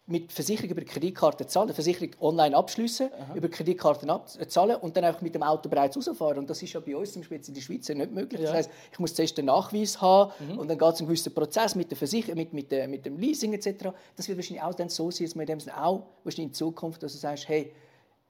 mit 0.09 0.33
Versicherung 0.33 0.71
über 0.71 0.83
Kreditkarte 0.83 1.47
zahlen, 1.47 1.75
Versicherung 1.75 2.11
online 2.21 2.57
abschließen, 2.57 3.11
über 3.35 3.49
Kreditkarten 3.49 4.09
abzahlen 4.09 4.77
und 4.77 4.97
dann 4.97 5.03
einfach 5.05 5.21
mit 5.21 5.35
dem 5.35 5.43
Auto 5.43 5.69
bereits 5.69 5.97
rausfahren. 5.97 6.39
Und 6.39 6.49
das 6.49 6.63
ist 6.63 6.73
ja 6.73 6.81
bei 6.81 6.97
uns 6.97 7.13
zum 7.13 7.23
Beispiel 7.23 7.41
in 7.45 7.55
der 7.55 7.61
Schweiz 7.61 7.89
nicht 7.89 8.13
möglich. 8.13 8.41
Ja. 8.41 8.47
Das 8.47 8.57
heißt, 8.57 8.71
ich 8.93 8.99
muss 9.01 9.15
zuerst 9.15 9.37
den 9.37 9.47
Nachweis 9.47 10.01
haben 10.01 10.33
mhm. 10.39 10.59
und 10.59 10.69
dann 10.69 10.79
geht 10.79 10.95
es 10.95 11.01
einen 11.01 11.09
gewissen 11.09 11.35
Prozess 11.35 11.75
mit 11.75 11.91
der 11.91 11.99
Versicherung, 11.99 12.37
mit, 12.37 12.53
mit, 12.53 12.71
mit 12.89 13.05
dem 13.05 13.19
Leasing 13.19 13.53
etc. 13.53 13.89
Das 14.17 14.29
wird 14.29 14.39
wahrscheinlich 14.39 14.63
auch 14.63 14.75
dann 14.75 14.89
so 14.89 15.11
sein, 15.11 15.27
dass 15.27 15.35
man 15.35 15.43
in 15.43 15.47
dem 15.49 15.61
Sinne 15.61 15.85
auch 15.85 16.07
wahrscheinlich 16.23 16.49
in 16.51 16.55
Zukunft, 16.55 17.03
dass 17.03 17.13
du 17.13 17.19
sagst, 17.19 17.49
hey, 17.49 17.73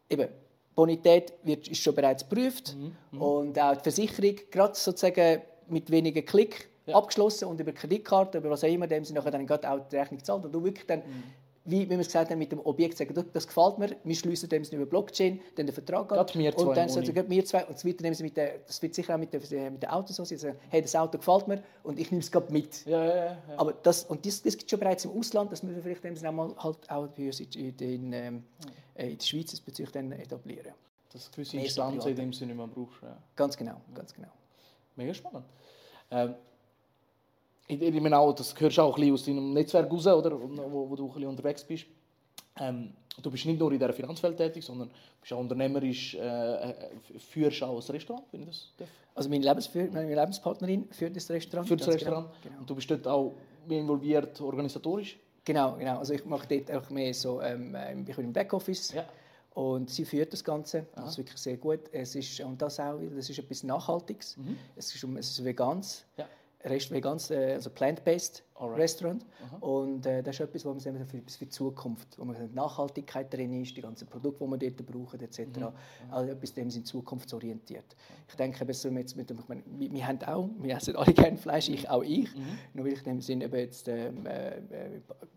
eben, 0.08 0.28
Bonität 0.74 1.34
wird, 1.42 1.68
ist 1.68 1.82
schon 1.82 1.94
bereits 1.94 2.26
geprüft 2.26 2.74
mhm. 2.74 2.96
mhm. 3.10 3.22
und 3.22 3.58
auch 3.58 3.76
die 3.76 3.82
Versicherung, 3.82 4.36
gerade 4.50 4.74
sozusagen 4.74 5.42
mit 5.68 5.90
wenigen 5.90 6.24
Klick 6.24 6.70
ja. 6.86 6.94
abgeschlossen 6.94 7.48
und 7.48 7.60
über 7.60 7.72
Kreditkarte, 7.72 8.38
über 8.38 8.48
was 8.48 8.64
auch 8.64 8.68
immer, 8.68 8.86
dem 8.86 9.04
sie 9.04 9.12
nachher 9.12 9.30
dann 9.30 9.50
auch 9.50 9.88
die 9.90 9.96
Rechnung 9.96 10.24
zahlt 10.24 10.44
und 10.44 10.52
du 10.52 10.64
wirklich 10.64 10.86
dann 10.86 11.00
mhm 11.00 11.22
wie, 11.66 11.80
wie 11.82 11.90
wir 11.90 12.00
es 12.00 12.06
gesagt 12.06 12.30
haben, 12.30 12.38
mit 12.38 12.52
dem 12.52 12.60
Objekt 12.60 12.96
sagen, 12.96 13.14
das 13.32 13.46
gefällt 13.46 13.78
mir, 13.78 13.96
wir 14.02 14.14
schließen 14.14 14.48
dem 14.48 14.62
über 14.62 14.86
Blockchain, 14.86 15.40
dann 15.56 15.66
den 15.66 15.72
Vertrag 15.72 16.12
ab. 16.12 16.34
Und 16.34 16.76
dann 16.76 16.88
sagen 16.88 17.30
wir 17.30 17.44
zwei 17.44 17.64
und 17.64 17.74
das 17.74 17.84
weiter 17.84 18.22
mit 18.22 18.36
der, 18.36 18.58
das 18.66 18.80
wird 18.80 18.94
sicher 18.94 19.14
auch 19.14 19.18
mit 19.18 19.32
den 19.32 19.72
mit 19.72 19.82
der 19.82 19.94
Autos 19.94 20.16
so 20.16 20.24
sein, 20.24 20.38
sagen, 20.38 20.58
hey, 20.70 20.82
das 20.82 20.94
Auto 20.94 21.18
gefällt 21.18 21.48
mir 21.48 21.62
und 21.82 21.98
ich 21.98 22.10
nehme 22.10 22.20
es 22.20 22.30
gerade 22.30 22.52
mit. 22.52 22.86
Ja, 22.86 23.04
ja, 23.04 23.14
ja. 23.16 23.38
Aber 23.56 23.72
das, 23.72 24.04
und 24.04 24.24
das, 24.24 24.42
das 24.42 24.56
gibt 24.56 24.64
es 24.64 24.70
schon 24.70 24.80
bereits 24.80 25.04
im 25.04 25.18
Ausland, 25.18 25.52
das 25.52 25.62
müssen 25.62 25.76
wir 25.76 25.96
vielleicht 25.96 26.04
dem 26.04 26.26
auch 26.26 26.32
mal 26.32 26.54
halt 26.56 26.90
auch 26.90 27.08
bei 27.08 27.26
uns 27.26 27.40
in, 27.40 27.76
in, 27.78 28.12
ähm, 28.12 28.44
äh, 28.94 29.10
in 29.10 29.18
der 29.18 29.24
Schweiz 29.24 29.58
bezüglich 29.60 29.92
dann 29.92 30.12
etablieren. 30.12 30.72
Dass 31.12 31.30
gewisse 31.30 31.56
Instanzen 31.56 32.10
in 32.10 32.16
dem 32.16 32.32
Sinne 32.32 32.54
mehr 32.54 32.66
brauchst. 32.66 33.02
Ja. 33.02 33.16
Ganz 33.34 33.56
genau, 33.56 33.80
ganz 33.94 34.12
genau. 34.12 34.28
Mega 34.96 35.14
spannend. 35.14 35.44
Ähm, 36.10 36.34
ich, 37.68 37.82
ich 37.82 38.00
meine 38.00 38.18
auch, 38.18 38.32
das 38.32 38.54
gehörst 38.54 38.78
auch 38.78 38.94
ein 38.94 39.00
bisschen 39.00 39.14
aus 39.14 39.24
deinem 39.24 39.52
Netzwerk 39.52 39.90
raus, 39.90 40.06
oder? 40.06 40.32
Wo, 40.40 40.90
wo 40.90 40.96
du 40.96 41.06
ein 41.06 41.12
bisschen 41.12 41.28
unterwegs 41.28 41.64
bist. 41.64 41.86
Ähm, 42.58 42.92
du 43.22 43.30
bist 43.30 43.44
nicht 43.46 43.58
nur 43.58 43.72
in 43.72 43.78
dieser 43.78 43.92
Finanzwelt 43.92 44.36
tätig, 44.36 44.64
sondern 44.64 44.90
bist 45.20 45.32
auch 45.32 45.40
unternehmerisch, 45.40 46.14
äh, 46.14 46.70
äh 46.70 46.74
führst 47.18 47.62
auch 47.62 47.76
ein 47.76 47.92
Restaurant, 47.92 48.24
wenn 48.32 48.42
ich 48.42 48.48
das 48.48 48.72
darf. 48.78 48.88
Also 49.14 49.28
meine, 49.28 49.44
Lebensführ 49.44 49.88
meine 49.92 50.14
Lebenspartnerin 50.14 50.88
führt 50.90 51.16
das 51.16 51.30
Restaurant. 51.30 51.68
Führt 51.68 51.80
das 51.80 51.88
Restaurant. 51.88 52.28
Genau. 52.28 52.42
genau. 52.42 52.60
Und 52.60 52.70
du 52.70 52.74
bist 52.74 52.90
dort 52.90 53.06
auch 53.08 53.34
involviert 53.68 54.40
organisatorisch? 54.40 55.18
Genau, 55.44 55.76
genau. 55.76 55.98
Also 55.98 56.14
ich 56.14 56.24
mache 56.24 56.46
dort 56.48 56.70
auch 56.72 56.90
mehr 56.90 57.14
so, 57.14 57.40
ähm, 57.40 57.74
ähm, 57.78 58.04
ich 58.06 58.16
bin 58.16 58.26
im 58.26 58.32
Backoffice. 58.32 58.92
Ja. 58.92 59.04
Und 59.54 59.88
sie 59.88 60.04
führt 60.04 60.34
das 60.34 60.44
Ganze. 60.44 60.86
Das 60.94 61.12
ist 61.12 61.18
wirklich 61.18 61.38
sehr 61.38 61.56
gut. 61.56 61.80
Es 61.90 62.14
ist, 62.14 62.40
und 62.40 62.60
das 62.60 62.78
auch, 62.78 63.00
das 63.14 63.30
ist 63.30 63.38
etwas 63.38 63.62
Nachhaltiges. 63.62 64.36
Mhm. 64.36 64.58
Es 64.76 64.94
ist, 64.94 65.02
es 65.02 65.30
ist 65.30 65.44
vegan. 65.44 65.80
Ja. 66.18 66.26
Rest 66.64 66.90
vegan, 66.90 67.18
äh, 67.30 67.54
also 67.54 67.70
plant-based 67.70 68.45
Restaurant. 68.64 69.24
Aha. 69.44 69.56
Und 69.58 70.06
äh, 70.06 70.22
das 70.22 70.36
ist 70.36 70.40
etwas, 70.40 70.64
wo 70.64 70.70
man 70.70 70.80
für, 70.80 70.94
für 71.06 71.44
die 71.44 71.48
Zukunft, 71.48 72.18
wo 72.18 72.24
man 72.24 72.36
Nachhaltigkeit 72.54 73.32
drin 73.32 73.52
ist, 73.60 73.76
die 73.76 73.82
ganzen 73.82 74.06
Produkte, 74.06 74.44
die 74.44 74.50
man 74.50 74.58
dort 74.58 74.86
braucht, 74.86 75.22
etc. 75.22 75.40
Mhm. 75.40 75.72
Also 76.10 76.32
etwas, 76.32 76.54
dem 76.54 76.70
sind 76.70 76.86
zukunftsorientiert. 76.86 77.96
Ich 78.28 78.34
denke, 78.34 78.72
so 78.72 78.90
mit, 78.90 79.14
mit, 79.16 79.30
ich 79.30 79.48
meine, 79.48 79.62
wir, 79.66 79.92
wir, 79.92 80.06
haben 80.06 80.22
auch, 80.24 80.48
wir 80.58 80.76
essen 80.76 80.96
alle 80.96 81.12
gerne 81.12 81.36
Fleisch, 81.36 81.68
ich 81.68 81.88
auch 81.88 82.02
ich. 82.02 82.34
Mhm. 82.34 82.58
Nur 82.74 82.86
weil 82.86 82.92
ich 82.94 82.98
in 83.00 83.04
dem 83.04 83.20
Sinn 83.20 83.40
eben 83.40 83.56
jetzt 83.56 83.88
ähm, 83.88 84.26
äh, 84.26 84.60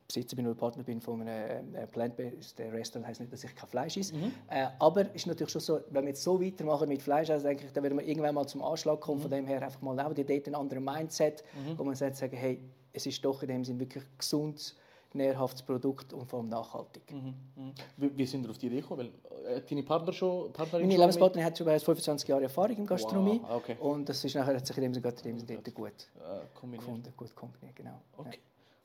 Besitzer 0.08 0.36
bin 0.36 0.48
oder 0.48 0.56
Partner 0.56 0.84
bin 0.84 1.02
von 1.02 1.22
einem 1.22 1.76
äh, 1.76 1.86
Plant-based 1.88 2.60
Restaurant, 2.60 3.08
heisst 3.08 3.20
nicht, 3.20 3.32
dass 3.32 3.44
ich 3.44 3.56
kein 3.56 3.70
Fleisch 3.70 3.98
esse. 3.98 4.16
Mhm. 4.16 4.32
Äh, 4.50 4.68
aber 4.80 5.14
ist 5.14 5.28
natürlich 5.28 5.52
schon 5.52 5.62
so, 5.62 5.80
wenn 5.92 6.04
wir 6.04 6.10
jetzt 6.10 6.24
so 6.24 6.42
weitermachen 6.42 6.90
mit 6.90 7.02
Fleisch, 7.02 7.30
also 7.30 7.48
denke 7.48 7.66
ich, 7.66 7.74
dann 7.74 7.84
werden 7.84 7.98
wir 7.98 8.08
irgendwann 8.08 8.34
mal 8.34 8.48
zum 8.48 8.64
Anschlag 8.64 9.00
kommen. 9.02 9.20
Mhm. 9.20 9.24
Von 9.24 9.32
dem 9.32 9.46
her 9.46 9.62
einfach 9.62 9.82
mal 9.82 10.00
auch 10.00 10.14
die 10.14 10.24
dort 10.24 10.48
ein 10.48 10.56
anderes 10.56 10.84
Mindset, 10.84 11.44
mhm. 11.54 11.78
wo 11.78 11.84
man 11.84 11.96
sagt, 11.96 12.16
sagen, 12.16 12.36
hey, 12.36 12.60
es 13.00 13.06
ist 13.06 13.24
doch 13.24 13.42
in 13.42 13.48
dem 13.48 13.64
Sinne 13.64 13.80
wirklich 13.80 14.04
ein 14.04 14.18
gesundes, 14.18 14.76
nährhaftes 15.14 15.64
Produkt 15.64 16.14
und 16.14 16.30
vor 16.30 16.40
allem 16.40 16.50
nachhaltig. 16.50 17.12
Mhm. 17.12 17.34
Mhm. 17.56 17.74
Wie, 17.98 18.18
wie, 18.18 18.26
sind 18.26 18.44
wir 18.44 18.52
auf 18.52 18.58
die 18.58 18.68
Idee 18.68 18.82
gekommen? 18.82 19.10
Weil, 19.46 19.58
äh, 19.58 19.62
deine 19.68 19.84
Partner 19.84 20.14
schon, 20.14 20.52
Partnerin 20.54 20.88
Meine 20.88 21.00
Lebenspartnerin 21.00 21.46
hat 21.46 21.58
schon 21.58 21.66
bereits 21.66 21.84
25 21.84 22.28
Jahre 22.28 22.44
Erfahrung 22.44 22.78
in 22.78 22.86
Gastronomie 22.86 23.40
wow. 23.42 23.58
okay. 23.58 23.78
und 23.80 24.08
das 24.08 24.24
ist 24.24 24.36
nachher, 24.36 24.56
hat 24.56 24.68
sich 24.68 24.78
in 24.78 24.84
dem 24.84 24.94
Sinne, 24.94 25.10
in 25.10 25.38
dem 25.38 25.40
Sinne 25.40 25.62
gut 25.74 25.92
äh, 25.92 26.76
gefunden, 26.78 27.14
gut 27.18 27.36
kombiniert. 27.36 27.76
Genau. 27.76 28.02
Okay. 28.18 28.40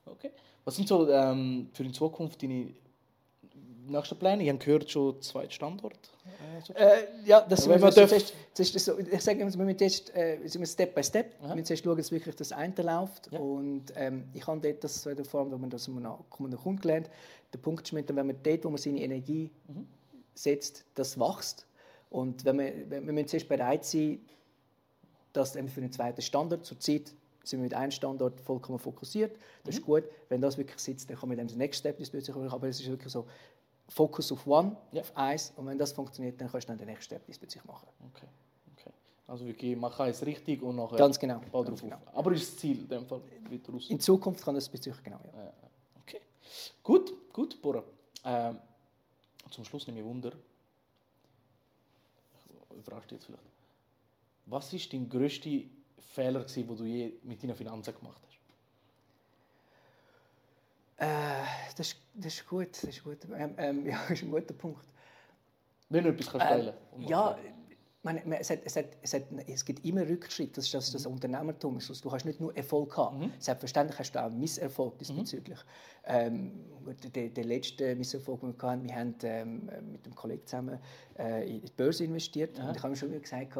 Ja. 0.05 0.11
okay. 0.11 0.31
Was 0.63 0.75
sind 0.75 0.87
so 0.87 1.07
ähm, 1.09 1.69
für 1.73 1.83
die 1.83 1.91
Zukunft 1.91 2.41
deine 2.41 2.73
nächsten 3.91 4.17
Pläne? 4.17 4.43
Ich 4.43 4.49
habe 4.49 4.59
gehört, 4.59 4.89
schon 4.89 5.21
zweiten 5.21 5.51
Standort. 5.51 5.97
Äh, 6.73 6.83
äh, 6.83 7.07
ja, 7.25 7.41
das 7.41 7.67
wenn 7.67 7.79
man 7.79 7.91
so, 7.91 8.05
zuerst, 8.05 8.33
zuerst 8.53 8.79
so, 8.79 8.97
ich 8.97 9.21
sage 9.21 9.39
immer, 9.39 9.53
wir 9.53 9.65
müssen 9.65 9.79
jetzt, 9.79 10.15
äh, 10.15 10.39
wir 10.41 10.65
Step 10.65 10.95
by 10.95 11.03
Step. 11.03 11.33
Aha. 11.41 11.49
Wir 11.49 11.55
müssen 11.55 11.77
schauen, 11.77 11.97
dass 11.97 12.11
wirklich 12.11 12.35
das 12.35 12.51
eine 12.51 12.73
läuft. 12.81 13.31
Ja. 13.31 13.39
Und 13.39 13.85
ähm, 13.95 14.25
ich 14.33 14.45
habe 14.47 14.59
dort 14.61 14.83
das 14.83 15.05
in 15.05 15.15
der 15.15 15.25
Form, 15.25 15.51
wo 15.51 15.57
man 15.57 15.69
das 15.69 15.87
noch 15.87 16.25
Kunden 16.29 16.81
gelernt. 16.81 17.09
Der 17.53 17.59
Punkt 17.59 17.87
ist, 17.87 17.93
wenn 17.93 18.15
man 18.15 18.35
dort, 18.43 18.65
wo 18.65 18.69
man 18.69 18.77
seine 18.77 19.01
Energie 19.01 19.51
mhm. 19.67 19.87
setzt, 20.33 20.85
das 20.95 21.19
wächst. 21.19 21.65
Und 22.09 22.45
wenn 22.45 22.59
wir, 22.59 22.89
wir 22.89 23.01
müssen 23.01 23.27
zuerst 23.27 23.47
bereit 23.47 23.85
sein, 23.85 24.19
dass 25.33 25.51
für 25.51 25.59
einen 25.59 25.91
zweiten 25.91 26.21
Standort 26.21 26.65
zur 26.65 26.79
Zeit 26.79 27.13
sind 27.43 27.59
wir 27.59 27.63
mit 27.63 27.73
einem 27.73 27.91
Standort 27.91 28.41
vollkommen 28.41 28.79
fokussiert. 28.79 29.37
Das 29.63 29.75
mhm. 29.75 29.79
ist 29.79 29.85
gut. 29.85 30.03
Wenn 30.29 30.41
das 30.41 30.57
wirklich 30.57 30.79
sitzt, 30.79 31.09
dann 31.09 31.17
kann 31.17 31.29
man 31.29 31.37
dem 31.37 31.47
den 31.47 31.57
Next 31.57 31.79
Step 31.79 31.97
diesbezüglich 31.97 32.51
Aber 32.51 32.67
es 32.67 32.79
ist 32.79 32.89
wirklich 32.89 33.11
so, 33.11 33.25
Fokus 33.87 34.31
auf 34.31 34.45
One, 34.47 34.75
ja. 34.91 35.01
auf 35.01 35.15
eins. 35.15 35.53
Und 35.55 35.67
wenn 35.67 35.77
das 35.77 35.91
funktioniert, 35.91 36.39
dann 36.39 36.49
kannst 36.49 36.67
du 36.67 36.71
dann 36.71 36.77
den 36.77 36.87
nächsten 36.87 37.05
Step 37.05 37.25
diesbezüglich 37.25 37.65
machen. 37.65 37.87
Okay. 38.11 38.27
okay. 38.73 38.91
Also 39.27 39.45
wirklich, 39.45 39.75
man 39.77 39.91
kann 39.91 40.09
es 40.09 40.25
richtig 40.25 40.61
und 40.61 40.75
nachher 40.75 40.97
Ganz 40.97 41.19
genau. 41.19 41.39
Ball 41.51 41.65
drauf 41.65 41.81
genau. 41.81 41.97
Aber 42.13 42.31
ist 42.31 42.51
das 42.51 42.57
Ziel 42.57 42.79
in 42.79 42.87
dem 42.87 43.05
Fall 43.05 43.21
weiter 43.49 43.71
raus? 43.71 43.89
In 43.89 43.99
Zukunft 43.99 44.43
kann 44.43 44.55
das 44.55 44.69
bezüglich 44.69 45.03
genau, 45.03 45.19
ja. 45.23 45.53
Okay. 46.01 46.21
Gut, 46.83 47.13
gut, 47.31 47.61
Bora. 47.61 47.83
Ähm, 48.23 48.57
zum 49.51 49.63
Schluss 49.63 49.85
nehme 49.87 49.99
ich 49.99 50.05
Wunder. 50.05 50.31
Ich 52.71 52.77
überrasche 52.77 53.15
jetzt 53.15 53.25
vielleicht. 53.25 53.43
Was 54.47 54.73
war 54.73 54.79
dein 54.91 55.09
grösster 55.09 55.61
Fehler, 56.13 56.43
den 56.43 56.67
du 56.75 56.83
je 56.83 57.13
mit 57.23 57.41
deinen 57.41 57.55
Finanzen 57.55 57.95
gemacht 57.95 58.21
hast? 58.27 58.35
Äh, 60.97 61.64
das, 61.75 61.95
das 62.13 62.33
ist 62.33 62.47
gut, 62.47 62.69
das 62.71 62.83
ist 62.83 63.03
gut. 63.03 63.17
Ähm, 63.35 63.53
ähm, 63.57 63.85
ja, 63.87 63.99
das 64.01 64.11
ist 64.11 64.23
ein 64.23 64.31
guter 64.31 64.53
Punkt. 64.53 64.85
Wenn 65.89 66.03
du 66.03 66.09
etwas 66.09 66.29
kannst 66.31 66.47
teilen 66.47 66.73
ähm, 66.95 67.01
Ja, 67.01 67.37
man, 68.05 68.21
man, 68.25 68.39
es, 68.39 68.49
hat, 68.51 68.59
es, 68.63 68.75
hat, 68.75 68.85
es, 69.01 69.13
hat, 69.13 69.23
es 69.47 69.65
gibt 69.65 69.83
immer 69.83 70.07
Rückschritte, 70.07 70.53
das 70.55 70.65
ist 70.65 70.73
das, 70.73 70.91
das 70.91 71.05
mhm. 71.05 71.13
Unternehmertum. 71.13 71.79
Du 71.79 72.11
hast 72.11 72.25
nicht 72.25 72.39
nur 72.39 72.55
Erfolg 72.55 72.95
haben. 72.97 73.19
Mhm. 73.19 73.33
Selbstverständlich 73.39 73.97
hast 73.97 74.11
du 74.13 74.23
auch 74.23 74.29
Misserfolg 74.29 74.97
diesbezüglich. 74.99 75.57
Mhm. 75.57 75.63
Ähm, 76.05 76.51
der, 77.15 77.29
der, 77.29 77.43
letzte 77.45 77.95
Misserfolg, 77.95 78.41
den 78.41 78.53
wir 78.59 78.63
hatten, 78.63 78.83
wir 78.87 78.95
haben 78.95 79.15
ähm, 79.23 79.91
mit 79.91 80.05
einem 80.05 80.15
Kollegen 80.15 80.45
zusammen 80.45 80.79
äh, 81.17 81.49
in 81.49 81.61
die 81.61 81.71
Börse 81.75 82.03
investiert. 82.03 82.59
Und 82.59 82.75
ich 82.75 82.77
habe 82.77 82.89
mir 82.89 82.95
schon 82.95 83.19
gesagt, 83.19 83.57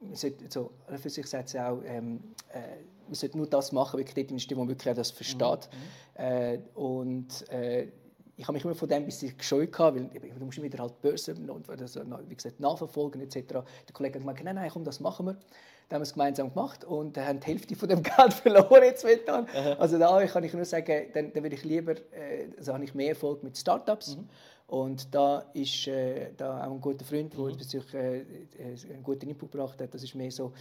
man 0.00 0.14
sollte, 0.14 0.44
so, 0.48 0.70
für 0.96 1.10
sich 1.10 1.26
sagt 1.26 1.56
auch, 1.56 1.82
ähm, 1.84 2.20
äh, 2.52 2.82
man 3.06 3.14
sollte 3.14 3.36
nur 3.36 3.46
das 3.46 3.72
machen, 3.72 4.00
investieren, 4.00 4.58
wo 4.58 4.64
man 4.64 4.68
wirklich 4.68 4.94
das 4.94 5.10
versteht. 5.10 5.68
Mhm. 6.16 6.22
Äh, 6.22 6.58
und 6.74 7.48
äh, 7.50 7.88
ich 8.36 8.44
habe 8.44 8.54
mich 8.54 8.64
immer 8.64 8.74
von 8.74 8.88
dem 8.88 9.02
ein 9.02 9.04
bisschen 9.04 9.36
gescheut, 9.36 9.78
weil 9.78 10.08
du 10.38 10.44
musst 10.44 10.62
wieder 10.62 10.78
halt 10.78 11.00
Börse 11.02 11.34
also, 11.68 12.00
wie 12.26 12.34
gesagt, 12.34 12.58
nachverfolgen 12.58 13.20
etc. 13.20 13.36
Der 13.36 13.64
Kollege 13.92 14.18
hat 14.18 14.22
gesagt, 14.22 14.44
nein, 14.44 14.54
nein, 14.54 14.70
komm, 14.72 14.84
das 14.84 14.98
machen 14.98 15.26
wir. 15.26 15.32
Dann 15.88 15.96
haben 15.96 16.00
wir 16.00 16.04
es 16.04 16.12
gemeinsam 16.14 16.54
gemacht 16.54 16.84
und 16.84 17.18
haben 17.18 17.40
die 17.40 17.46
Hälfte 17.48 17.76
von 17.76 17.88
dem 17.88 18.02
Geld 18.02 18.32
verloren 18.32 18.82
jetzt 18.84 19.04
momentan. 19.04 19.46
Also 19.78 19.98
da 19.98 20.24
kann 20.24 20.44
ich 20.44 20.54
nur 20.54 20.64
sagen, 20.64 21.08
dann, 21.12 21.32
dann 21.32 21.42
würde 21.42 21.56
ich 21.56 21.64
lieber, 21.64 21.92
äh, 21.92 22.48
also 22.56 22.72
habe 22.72 22.84
ich 22.84 22.94
mehr 22.94 23.10
Erfolg 23.10 23.42
mit 23.42 23.58
Startups. 23.58 24.16
Mhm. 24.16 24.28
Und 24.70 25.12
da 25.12 25.40
ist 25.52 25.88
äh, 25.88 26.32
da 26.36 26.64
auch 26.64 26.72
ein 26.72 26.80
guter 26.80 27.04
Freund, 27.04 27.34
der 27.34 27.40
mhm. 27.40 27.58
äh, 27.92 28.92
einen 28.92 29.02
guten 29.02 29.28
Input 29.28 29.50
gebracht 29.50 29.80
hat. 29.80 29.92
Das 29.92 30.04
ist 30.04 30.14
mehr 30.14 30.30
so, 30.30 30.52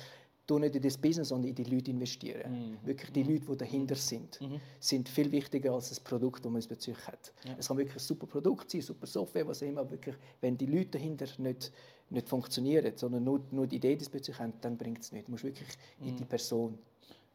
du 0.48 0.58
nicht 0.58 0.76
in 0.76 0.82
das 0.82 0.98
Business, 0.98 1.28
sondern 1.28 1.50
in 1.50 1.56
die 1.56 1.63
Leute 1.63 1.91
investieren. 1.91 2.72
Mhm. 2.82 2.88
Wirklich 2.88 3.12
die 3.12 3.24
mhm. 3.24 3.34
Leute, 3.34 3.45
die 3.52 3.58
dahinter 3.58 3.93
sind, 3.93 4.41
mhm. 4.41 4.60
sind 4.80 5.08
viel 5.08 5.32
wichtiger 5.32 5.74
als 5.74 5.89
das 5.89 6.00
Produkt, 6.00 6.43
das 6.43 6.52
man 6.52 6.60
bezüglich 6.67 7.06
hat. 7.06 7.34
Ja. 7.45 7.56
Es 7.60 7.67
kann 7.67 7.78
wirklich 7.78 7.98
ein 7.98 8.00
super 8.00 8.26
Produkt 8.26 8.72
sein, 8.72 8.82
super 8.82 9.06
Software, 9.06 9.48
was 9.48 9.62
immer, 9.62 9.88
wirklich, 9.91 10.15
wenn 10.41 10.58
die 10.58 10.65
Leute 10.65 10.98
dahinter 10.98 11.28
nicht, 11.38 11.72
nicht 12.10 12.28
funktionieren, 12.28 12.93
sondern 12.95 13.24
nur, 13.24 13.41
nur 13.52 13.67
die 13.67 13.76
Idee 13.76 13.95
diesbezüglich 13.95 14.39
haben, 14.39 14.54
dann 14.62 14.76
bringt 14.76 15.02
es 15.02 15.12
nicht. 15.12 15.28
Du 15.28 15.34
musst 15.34 15.43
wirklich 15.43 15.69
in 16.00 16.15
die 16.15 16.24
mhm. 16.24 16.28
Person 16.28 16.80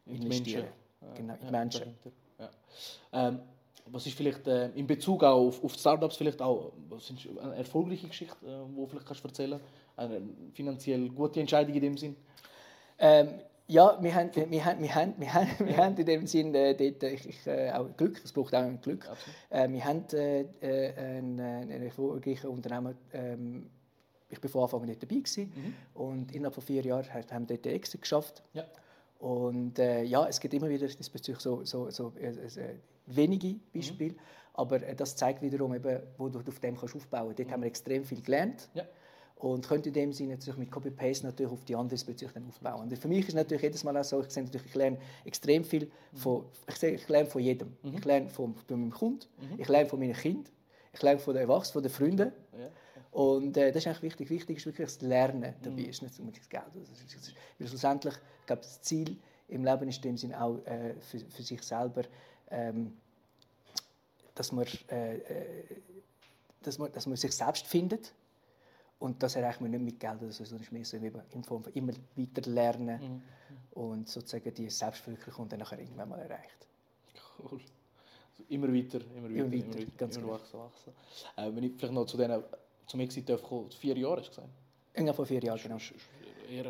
investieren. 0.07 0.65
In 0.65 1.13
die 1.13 1.15
Genau, 1.15 1.35
in 1.35 1.45
ja, 1.45 1.51
Menschen. 1.51 1.95
Ja. 2.37 2.49
Ähm, 3.13 3.39
was 3.91 4.07
ist 4.07 4.17
vielleicht 4.17 4.47
äh, 4.47 4.69
in 4.69 4.87
Bezug 4.87 5.23
auf, 5.23 5.63
auf 5.63 5.73
Startups 5.73 6.17
vielleicht 6.17 6.41
auch 6.41 6.73
was 6.89 7.07
sind 7.07 7.27
eine 7.39 7.55
erfolgreiche 7.55 8.07
Geschichte, 8.07 8.45
äh, 8.45 8.75
wo 8.75 8.85
vielleicht 8.87 9.05
kannst 9.05 9.23
du 9.23 9.27
erzählen? 9.27 9.59
Eine 9.95 10.21
finanziell 10.53 11.09
gute 11.09 11.39
Entscheidung 11.39 11.73
in 11.73 11.81
dem 11.81 11.97
Sinn? 11.97 12.15
Ähm, 12.97 13.39
ja, 13.67 13.97
wir 14.01 14.13
haben, 14.13 14.29
wir 14.35 14.65
haben, 14.65 14.81
wir 14.81 14.95
haben, 14.95 15.13
wir 15.17 15.33
haben, 15.33 15.49
wir 15.59 15.77
haben 15.77 15.97
in 15.97 16.05
dem 16.05 16.27
Sinn 16.27 16.53
äh, 16.53 16.75
dort, 16.75 17.03
ich, 17.11 17.29
ich, 17.29 17.47
äh, 17.47 17.71
auch 17.71 17.87
Glück, 17.95 18.21
es 18.23 18.31
braucht 18.31 18.53
auch 18.53 18.81
Glück. 18.81 19.07
Äh, 19.49 19.69
wir 19.69 19.83
haben 19.83 20.05
äh, 20.13 20.41
äh 20.61 20.93
einen, 20.95 21.39
einen 21.39 21.83
erfolgreichen 21.83 22.47
Unternehmer, 22.47 22.93
ähm, 23.13 23.69
ich 24.29 24.41
war 24.41 24.49
von 24.49 24.63
Anfang 24.63 24.81
an 24.81 24.87
nicht 24.87 25.01
dabei 25.01 25.15
gewesen, 25.15 25.51
mhm. 25.55 25.73
und 25.93 26.31
innerhalb 26.33 26.55
von 26.55 26.63
vier 26.63 26.83
Jahren 26.83 27.11
haben 27.13 27.49
wir 27.49 27.55
dort 27.55 27.65
den 27.65 27.73
Exit 27.73 28.01
geschafft. 28.01 28.43
Ja. 28.53 28.65
Und 29.19 29.79
äh, 29.79 30.03
ja, 30.03 30.27
es 30.27 30.39
gibt 30.39 30.53
immer 30.53 30.69
wieder 30.69 30.87
diesbezüglich 30.87 31.41
so, 31.41 31.63
so, 31.63 31.89
so 31.89 32.13
äh, 32.19 32.27
äh, 32.27 32.75
wenige 33.07 33.55
Beispiele, 33.73 34.13
mhm. 34.13 34.19
aber 34.53 34.83
äh, 34.83 34.95
das 34.95 35.15
zeigt 35.15 35.41
wiederum, 35.41 35.73
eben, 35.73 36.01
wo 36.17 36.29
du 36.29 36.39
auf 36.39 36.59
dem 36.59 36.77
kannst 36.77 36.95
aufbauen 36.95 37.27
kannst. 37.27 37.39
Dort 37.39 37.47
mhm. 37.47 37.53
haben 37.53 37.61
wir 37.61 37.67
extrem 37.67 38.03
viel 38.03 38.21
gelernt. 38.21 38.69
Ja. 38.73 38.83
Und 39.37 39.67
können 39.67 39.83
in 39.83 39.93
dem 39.93 40.13
Sinne 40.13 40.33
natürlich 40.33 40.57
mit 40.57 40.71
Copy-Paste 40.71 41.25
natürlich 41.25 41.51
auf 41.51 41.65
die 41.65 41.75
andere 41.75 41.99
bezüglich 41.99 42.31
dann 42.31 42.47
aufbauen. 42.47 42.83
Und 42.83 42.97
für 42.97 43.07
mich 43.09 43.27
ist 43.27 43.33
natürlich 43.33 43.63
jedes 43.63 43.83
Mal 43.83 43.97
auch 43.97 44.03
so, 44.03 44.21
ich, 44.21 44.29
sehe 44.29 44.43
natürlich, 44.43 44.67
ich 44.67 44.75
lerne 44.75 44.97
extrem 45.25 45.65
viel 45.65 45.85
mhm. 45.85 46.17
von, 46.17 46.45
ich, 46.67 46.75
sehe, 46.75 46.91
ich 46.91 47.07
lerne 47.09 47.29
von 47.29 47.41
jedem. 47.41 47.67
Mhm. 47.83 47.97
Ich 47.97 48.05
lerne 48.05 48.29
von, 48.29 48.55
von 48.55 48.79
meinem 48.79 48.91
Kunden, 48.91 49.25
mhm. 49.39 49.59
ich 49.59 49.67
lerne 49.67 49.89
von 49.89 49.99
meinen 49.99 50.13
Kindern, 50.13 50.53
ich 50.93 51.01
lerne 51.01 51.19
von 51.19 51.33
den 51.33 51.41
Erwachsenen, 51.41 51.73
von 51.73 51.83
den 51.83 51.91
Freunden. 51.91 52.31
Ja. 52.57 52.69
Und 53.15 53.55
äh, 53.55 53.71
das 53.71 53.77
ist 53.77 53.87
eigentlich 53.87 54.01
wichtig. 54.01 54.29
Wichtig 54.29 54.57
ist 54.57 54.65
wirklich 54.65 54.87
das 54.87 54.99
Lernen 54.99 55.53
dabei, 55.61 55.83
mhm. 55.83 55.89
ist 55.89 56.01
nicht 56.01 56.19
unbedingt 56.19 56.43
das 56.43 56.49
Geld. 56.49 56.65
Das 56.75 57.01
ist, 57.01 57.33
weil 57.57 57.67
schlussendlich, 57.69 58.13
ich 58.13 58.45
glaube, 58.45 58.61
das 58.61 58.81
Ziel 58.81 59.15
im 59.47 59.63
Leben 59.63 59.87
ist 59.87 59.95
in 59.97 60.01
dem 60.01 60.17
Sinne 60.17 60.43
auch 60.43 60.57
äh, 60.65 60.95
für, 60.99 61.19
für, 61.19 61.41
sich 61.41 61.63
selber, 61.63 62.03
ähm, 62.51 62.97
dass, 64.33 64.51
man, 64.51 64.65
äh, 64.91 65.15
äh, 65.15 65.63
dass, 66.61 66.77
man, 66.77 66.91
dass 66.91 67.07
man 67.07 67.15
sich 67.15 67.31
selbst 67.31 67.65
findet. 67.65 68.13
Und 68.99 69.23
das 69.23 69.37
erreicht 69.37 69.61
man 69.61 69.71
nicht 69.71 69.81
mit 69.81 69.97
Geld 69.97 70.21
oder 70.21 70.33
so, 70.33 70.43
sondern 70.43 70.63
ist 70.63 70.73
mehr 70.73 70.83
so 70.83 70.97
in 70.97 71.43
Form 71.45 71.63
von 71.63 71.71
immer 71.71 71.93
weiter 72.17 72.51
lernen 72.51 72.99
mhm. 72.99 73.81
und 73.81 74.09
sozusagen 74.09 74.53
die 74.53 74.69
Selbstverwirklichung 74.69 75.47
dann 75.47 75.59
nachher 75.59 75.79
irgendwann 75.79 76.09
mal 76.09 76.19
erreicht. 76.19 76.67
Cool. 77.39 77.61
Also 78.31 78.43
immer 78.49 78.67
weiter, 78.67 78.99
immer 79.15 79.29
weiter, 79.29 79.35
immer 79.35 79.51
weiter, 79.51 79.63
immer, 79.63 79.73
weiter, 79.73 79.91
ganz 79.97 80.17
immer 80.17 80.25
genau. 80.25 80.37
wachsen, 80.37 80.59
wachsen. 80.59 80.93
Äh, 81.37 81.55
wenn 81.55 81.63
ich 81.63 81.73
vielleicht 81.77 81.93
noch 81.93 82.05
zu 82.05 82.17
denen, 82.85 82.87
zum 82.87 82.99
Exit 82.99 83.29
darf, 83.29 83.41
vier 83.79 83.97
Jahre 83.97 84.17
hast 84.17 84.27
du 84.27 84.29
gesagt? 84.29 84.49
Ungefähr 84.97 85.13
vor 85.13 85.25
vier 85.25 85.43
Jahren, 85.43 85.59
genau. 85.61 85.77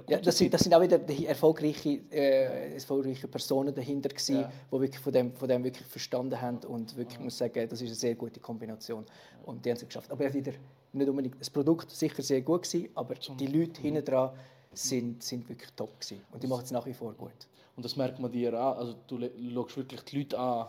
Ja, 0.07 0.19
das, 0.19 0.37
sind, 0.37 0.53
das 0.53 0.61
sind 0.61 0.73
auch 0.73 0.81
wieder 0.81 0.97
die 0.97 1.25
erfolgreiche, 1.25 1.99
äh, 2.09 2.75
erfolgreiche 2.75 3.27
Personen 3.27 3.75
dahinter 3.75 4.07
gewesen, 4.07 4.39
Ja. 4.39 4.51
die 4.71 4.79
wirklich 4.79 5.01
von 5.01 5.11
dem, 5.11 5.33
von 5.35 5.49
dem 5.49 5.63
wirklich 5.65 5.85
verstanden 5.85 6.39
haben 6.41 6.59
und 6.59 6.95
wirklich 6.95 7.19
muss 7.19 7.37
sagen, 7.37 7.67
das 7.69 7.81
ist 7.81 7.87
eine 7.89 7.95
sehr 7.95 8.15
gute 8.15 8.39
Kombination 8.39 9.05
und 9.45 9.65
die 9.65 9.69
haben 9.69 9.75
es 9.77 9.85
geschafft. 9.85 10.09
Aber 10.11 10.25
auch 10.27 10.33
wieder 10.33 10.53
nicht 10.93 11.09
unbedingt 11.09 11.39
das 11.41 11.49
Produkt 11.49 11.91
sicher 11.91 12.23
sehr 12.23 12.41
gut 12.41 12.63
gewesen, 12.63 12.87
aber 12.95 13.15
die 13.15 13.47
Leute 13.47 13.81
hinten 13.81 14.05
dran 14.05 14.31
sind, 14.71 15.21
sind 15.21 15.47
wirklich 15.49 15.69
top 15.75 15.99
gewesen 15.99 16.21
und 16.31 16.41
die 16.41 16.47
machen 16.47 16.63
es 16.63 16.71
nach 16.71 16.85
wie 16.85 16.93
vor 16.93 17.13
gut. 17.13 17.47
Und 17.75 17.83
das 17.83 17.97
merkt 17.97 18.17
man 18.19 18.31
dir 18.31 18.53
an. 18.53 18.77
Also 18.77 18.95
du 19.07 19.19
schaust 19.53 19.75
wirklich 19.75 20.01
die 20.03 20.19
Leute 20.19 20.39
an, 20.39 20.67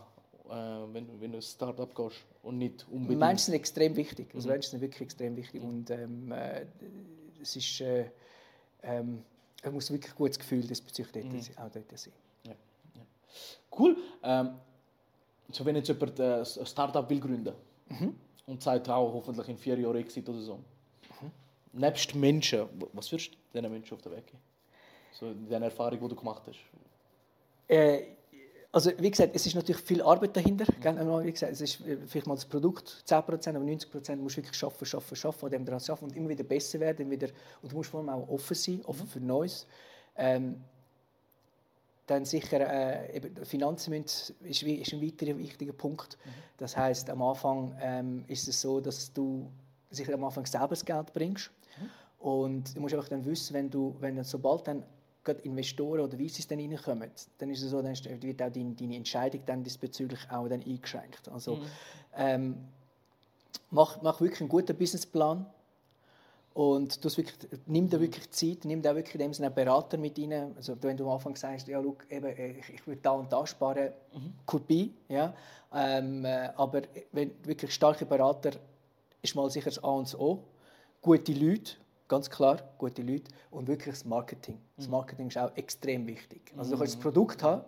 äh, 0.50 0.94
wenn, 0.94 1.20
wenn 1.20 1.32
du 1.32 1.38
ein 1.38 1.42
Start-up 1.42 1.94
gehst 1.94 2.16
und 2.42 2.58
nicht 2.58 2.86
unbedingt... 2.90 3.20
Menschen 3.20 3.46
sind 3.46 3.54
extrem 3.54 3.96
wichtig, 3.96 4.34
also 4.34 4.48
Menschen 4.48 4.70
sind 4.70 4.80
wirklich 4.80 5.02
extrem 5.02 5.36
wichtig 5.36 5.62
und 5.62 5.90
ähm, 5.90 6.32
äh, 6.32 6.66
es 7.40 7.56
ist, 7.56 7.80
äh, 7.80 8.10
ähm, 8.82 9.22
man 9.62 9.74
muss 9.74 9.90
wirklich 9.90 10.12
ein 10.12 10.16
gutes 10.16 10.38
Gefühl 10.38 10.62
diesbezüglich 10.62 11.24
dort, 11.24 11.58
auch 11.58 11.72
dort 11.72 11.98
sein. 11.98 12.12
Cool. 13.78 13.96
Ähm, 14.22 14.50
so 15.52 15.64
wenn 15.64 15.76
jetzt 15.76 15.88
jemand 15.88 16.18
äh, 16.18 16.38
ein 16.38 16.66
Startup 16.66 17.08
will 17.08 17.20
gründen 17.20 17.54
und 18.46 18.62
sagt 18.62 18.88
auch 18.88 19.12
hoffentlich 19.12 19.48
in 19.48 19.58
vier 19.58 19.78
Jahren 19.78 19.96
Exit 19.96 20.28
oder 20.28 20.40
so. 20.40 20.58
Nebst 21.72 22.14
Menschen, 22.14 22.66
was 22.92 23.12
würdest 23.12 23.32
du 23.32 23.36
diesen 23.52 23.70
Menschen 23.70 23.94
auf 23.94 24.02
den 24.02 24.12
Weg 24.12 24.26
geben? 24.26 24.38
So 25.12 25.26
in 25.26 25.48
der 25.48 25.60
Erfahrung, 25.60 26.00
die 26.00 26.08
du 26.08 26.16
gemacht 26.16 26.42
hast. 26.46 26.58
Äh, 27.68 28.15
also 28.72 28.90
wie 28.98 29.10
gesagt, 29.10 29.34
es 29.34 29.46
ist 29.46 29.54
natürlich 29.54 29.80
viel 29.80 30.02
Arbeit 30.02 30.36
dahinter. 30.36 30.66
Aber 30.84 31.24
Wie 31.24 31.32
gesagt, 31.32 31.52
es 31.52 31.60
ist 31.60 31.80
äh, 31.86 31.96
vielleicht 32.06 32.26
mal 32.26 32.34
das 32.34 32.44
Produkt 32.44 33.04
10%, 33.06 33.14
aber 33.14 33.34
90% 33.34 34.16
musst 34.16 34.36
du 34.36 34.42
wirklich 34.42 34.56
schaffen, 34.56 34.84
schaffen, 34.84 35.16
schaffen, 35.16 35.46
an 35.46 35.50
dem 35.50 35.64
daran 35.64 35.80
arbeiten 35.80 36.04
und 36.04 36.16
immer 36.16 36.28
wieder 36.28 36.44
besser 36.44 36.80
werden. 36.80 37.10
Wieder, 37.10 37.28
und 37.62 37.72
du 37.72 37.76
musst 37.76 37.90
vor 37.90 38.00
allem 38.00 38.08
auch 38.10 38.28
offen 38.28 38.54
sein, 38.54 38.82
offen 38.84 39.06
für 39.06 39.20
Neues. 39.20 39.66
Ähm, 40.16 40.62
dann 42.06 42.24
sicher 42.24 42.60
äh, 42.60 43.16
eben 43.16 43.44
Finanzen 43.44 43.90
müssen, 43.90 44.36
ist, 44.44 44.62
ist 44.62 44.92
ein 44.92 45.02
weiterer 45.02 45.36
wichtiger 45.38 45.72
Punkt. 45.72 46.16
Das 46.56 46.76
heißt, 46.76 47.10
am 47.10 47.20
Anfang 47.22 47.76
ähm, 47.80 48.24
ist 48.28 48.46
es 48.46 48.60
so, 48.60 48.80
dass 48.80 49.12
du 49.12 49.50
sicher 49.90 50.14
am 50.14 50.24
Anfang 50.24 50.46
selber 50.46 50.68
das 50.68 50.84
Geld 50.84 51.12
bringst. 51.12 51.50
Und 52.18 52.74
du 52.74 52.80
musst 52.80 52.94
einfach 52.94 53.08
dann 53.08 53.24
wissen, 53.24 53.54
wenn 53.54 53.70
du, 53.70 53.94
wenn 54.00 54.16
dann, 54.16 54.24
sobald 54.24 54.66
dann 54.66 54.82
gerade 55.26 55.42
Investoren 55.42 56.00
oder 56.00 56.16
VCs 56.16 56.46
dann 56.46 56.58
reinkommen, 56.58 57.10
dann 57.38 57.50
ist 57.50 57.62
es 57.62 57.70
so, 57.70 57.82
dann 57.82 57.94
wird 57.94 58.42
auch 58.42 58.50
deine, 58.50 58.72
deine 58.74 58.96
Entscheidung 58.96 59.42
dann 59.44 59.62
diesbezüglich 59.62 60.20
auch 60.30 60.48
dann 60.48 60.62
eingeschränkt. 60.62 61.28
Also 61.30 61.58
ähm, 62.16 62.56
mach, 63.70 64.00
mach 64.02 64.20
wirklich 64.20 64.40
einen 64.40 64.48
guten 64.48 64.76
Businessplan 64.76 65.46
und 66.54 67.04
wirklich, 67.04 67.34
nimm 67.66 67.88
dir 67.90 68.00
wirklich 68.00 68.30
Zeit, 68.30 68.64
nimm 68.64 68.80
dir 68.80 68.92
auch 68.92 68.94
wirklich 68.94 69.14
in 69.16 69.20
dem 69.20 69.34
Sinne 69.34 69.48
einen 69.48 69.54
Berater 69.54 69.98
mit 69.98 70.18
rein. 70.18 70.54
Also 70.56 70.74
wenn 70.80 70.96
du 70.96 71.04
am 71.04 71.10
Anfang 71.16 71.36
sagst, 71.36 71.68
ja, 71.68 71.82
schau, 71.82 71.96
eben, 72.08 72.24
äh, 72.24 72.52
ich, 72.52 72.70
ich 72.70 72.86
will 72.86 72.98
da 73.02 73.10
und 73.10 73.30
da 73.30 73.46
sparen, 73.46 73.90
could 74.46 74.66
be, 74.66 74.88
ja. 75.08 75.34
Ähm, 75.74 76.24
äh, 76.24 76.48
aber 76.56 76.82
wenn 77.12 77.32
wirklich 77.44 77.74
starke 77.74 78.06
Berater 78.06 78.52
ist 79.20 79.34
mal 79.34 79.50
sicher 79.50 79.68
das 79.68 79.82
A 79.84 79.88
und 79.88 80.06
das 80.06 80.18
O. 80.18 80.44
Gute 81.02 81.32
Leute, 81.32 81.72
ganz 82.08 82.30
klar, 82.30 82.58
gute 82.78 83.02
Leute 83.02 83.30
und 83.50 83.68
wirklich 83.68 83.94
das 83.94 84.04
Marketing. 84.04 84.58
Das 84.76 84.88
Marketing 84.88 85.28
ist 85.28 85.38
auch 85.38 85.54
extrem 85.56 86.06
wichtig. 86.06 86.52
Also 86.56 86.72
du 86.72 86.78
kannst 86.78 86.94
das 86.94 87.00
Produkt 87.00 87.42
haben, 87.42 87.64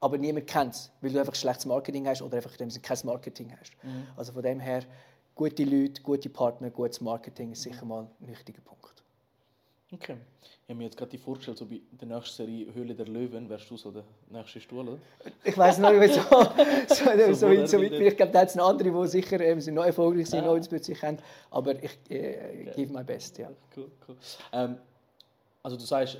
aber 0.00 0.18
niemand 0.18 0.46
kennt 0.46 0.74
es, 0.74 0.90
weil 1.00 1.12
du 1.12 1.18
einfach 1.18 1.34
schlechtes 1.34 1.66
Marketing 1.66 2.06
hast 2.06 2.22
oder 2.22 2.36
einfach 2.36 2.56
dem 2.56 2.68
kein 2.82 2.98
Marketing 3.04 3.54
hast. 3.58 3.72
Also 4.16 4.32
von 4.32 4.42
dem 4.42 4.60
her, 4.60 4.82
gute 5.34 5.64
Leute, 5.64 6.02
gute 6.02 6.28
Partner, 6.28 6.70
gutes 6.70 7.00
Marketing 7.00 7.52
ist 7.52 7.62
sicher 7.62 7.84
mal 7.84 8.06
ein 8.20 8.28
wichtiger 8.28 8.60
Punkt. 8.60 8.93
Okay. 9.92 10.16
Ich 10.62 10.68
habe 10.70 10.74
mir 10.78 10.84
jetzt 10.84 10.96
gerade 10.96 11.16
vorgestellt, 11.18 11.58
so 11.58 11.66
bei 11.66 11.80
der 11.92 12.08
nächsten 12.08 12.36
Serie 12.36 12.72
Höhle 12.74 12.94
der 12.94 13.06
Löwen 13.06 13.48
wärst 13.48 13.70
du 13.70 13.76
so 13.76 13.90
der 13.92 14.02
nächste 14.30 14.60
Stuhl, 14.60 14.88
oder? 14.88 14.98
Ich 15.44 15.56
weiß 15.56 15.78
nicht, 15.78 16.14
so, 16.14 16.20
so, 16.22 17.04
so, 17.04 17.34
So 17.34 17.48
weit- 17.48 17.68
so 17.68 17.78
weit 17.80 17.92
ich. 17.92 18.16
Glaube, 18.16 18.32
da 18.32 18.40
hat 18.40 18.48
es 18.48 18.54
noch 18.54 18.68
andere, 18.70 18.90
die 18.90 19.08
sicher 19.08 19.38
ähm, 19.40 19.60
sind 19.60 19.74
noch 19.74 19.84
erfolgreich 19.84 20.28
sind, 20.28 20.44
noch 20.46 20.56
ins 20.56 20.68
plötzlich 20.68 21.00
haben. 21.02 21.18
Aber 21.50 21.80
ich 21.82 21.98
äh, 22.10 22.72
gebe 22.74 22.92
mein 22.92 23.04
Bestes, 23.06 23.38
ja. 23.38 23.50
Cool, 23.76 23.90
cool. 24.08 24.16
Ähm, 24.52 24.78
also 25.62 25.76
du 25.76 25.84
sagst, 25.84 26.18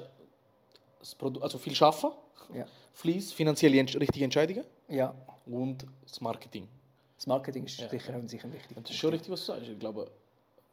also 1.40 1.59
viel 1.59 1.74
schaffen, 1.74 2.11
ja. 2.55 2.66
Fleiss, 2.92 3.33
finanzielle 3.33 3.81
richtige 3.98 4.24
Entscheidungen 4.24 4.64
Ja, 4.88 5.14
und 5.46 5.85
das 6.07 6.20
Marketing. 6.20 6.68
das 7.16 7.27
Marketing 7.27 7.64
ist 7.64 7.79
sicher, 7.90 8.14
und 8.14 8.29
sicher 8.29 8.53
wichtig. 8.53 8.77
Das 8.81 8.90
ist 8.90 8.96
schon 8.98 9.11
richtig, 9.11 9.31
was 9.33 9.40
du 9.40 9.53
sagst. 9.53 9.68
Ich 9.68 9.79
glaube, 9.79 10.11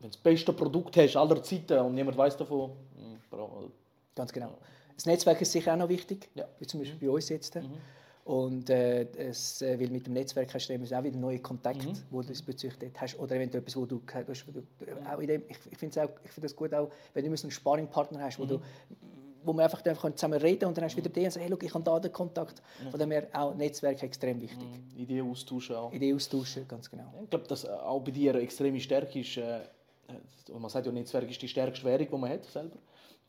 wenn 0.02 0.10
du 0.10 0.16
das 0.16 0.18
beste 0.18 0.52
Produkt 0.54 0.98
hast 0.98 1.16
aller 1.16 1.42
Zeiten 1.44 1.80
und 1.80 1.96
niemand 1.96 2.18
weiß 2.18 2.36
davon, 2.38 2.72
hm, 2.98 3.18
bra- 3.30 3.50
Ganz 4.16 4.34
genau. 4.34 4.58
Das 4.96 5.06
Netzwerk 5.06 5.40
ist 5.42 5.52
sicher 5.52 5.74
auch 5.74 5.78
noch 5.78 5.90
wichtig, 5.90 6.30
Ja. 6.36 6.46
wie 6.60 6.68
zum 6.68 6.80
Beispiel 6.82 7.08
bei 7.08 7.14
uns 7.14 7.30
jetzt. 7.30 7.58
Und 8.24 8.70
äh, 8.70 9.04
es, 9.18 9.62
äh, 9.64 9.80
weil 9.80 9.90
mit 9.90 10.06
dem 10.06 10.14
Netzwerk 10.14 10.54
hast 10.54 10.68
du 10.70 10.74
auch 10.76 11.04
wieder 11.04 11.18
neue 11.18 11.40
Kontakte, 11.40 11.88
wo 12.12 12.22
du 12.22 12.28
diesbezüglich 12.28 12.92
hast. 12.98 13.18
Oder 13.18 13.36
eventuell 13.38 13.62
etwas, 13.64 13.76
wo 13.76 13.86
du, 13.86 13.96
wo 14.08 14.86
du 14.86 15.12
auch 15.12 15.20
in 15.20 15.28
dem, 15.28 15.44
ich, 15.50 15.58
ich 15.72 15.78
finde 15.78 16.08
das 16.42 16.56
gut 16.56 16.74
auch, 16.74 16.90
wenn 17.14 17.24
du 17.24 17.28
immer 17.28 17.38
so 17.38 17.46
einen 17.46 17.52
Sparringpartner 17.52 18.20
hast, 18.22 18.38
wo 18.40 18.46
du 18.46 18.60
wo 19.44 19.54
man 19.54 19.64
einfach 19.66 19.84
einfach 19.84 20.14
zusammen 20.14 20.40
reden 20.40 20.60
kann 20.60 20.68
und 20.70 20.78
dann 20.78 20.86
hast 20.86 20.94
du 20.94 20.98
wieder 20.98 21.10
den 21.10 21.24
und 21.26 21.32
sagst, 21.32 21.44
hey, 21.44 21.50
look, 21.50 21.64
ich 21.64 21.74
habe 21.74 21.84
da 21.84 22.00
den 22.00 22.12
Kontakt. 22.14 22.62
Von 22.92 23.00
dem 23.00 23.10
her 23.10 23.26
auch 23.34 23.56
Netzwerk 23.56 24.04
extrem 24.04 24.40
wichtig. 24.40 24.68
Ideen 24.96 25.28
austauschen 25.32 25.76
auch. 25.78 25.92
Idee 25.92 26.14
austauschen, 26.14 26.68
ganz 26.68 26.88
genau. 26.92 27.12
Ich 27.24 27.30
glaube, 27.32 27.48
dass 27.48 27.64
äh, 27.64 27.70
auch 27.70 28.02
bei 28.02 28.12
dir 28.12 28.34
eine 28.36 28.42
extreme 28.44 28.80
Stärke 28.80 29.20
ist, 29.20 29.38
äh, 29.38 29.62
man 30.60 30.70
sagt 30.70 30.86
ja, 30.86 30.92
Netzwerk 30.92 31.30
ist 31.30 31.42
die 31.42 31.48
stärkste 31.48 31.86
Währung, 31.86 32.08
die 32.12 32.18
man 32.18 32.30
hat 32.30 32.46
selber. 32.46 32.78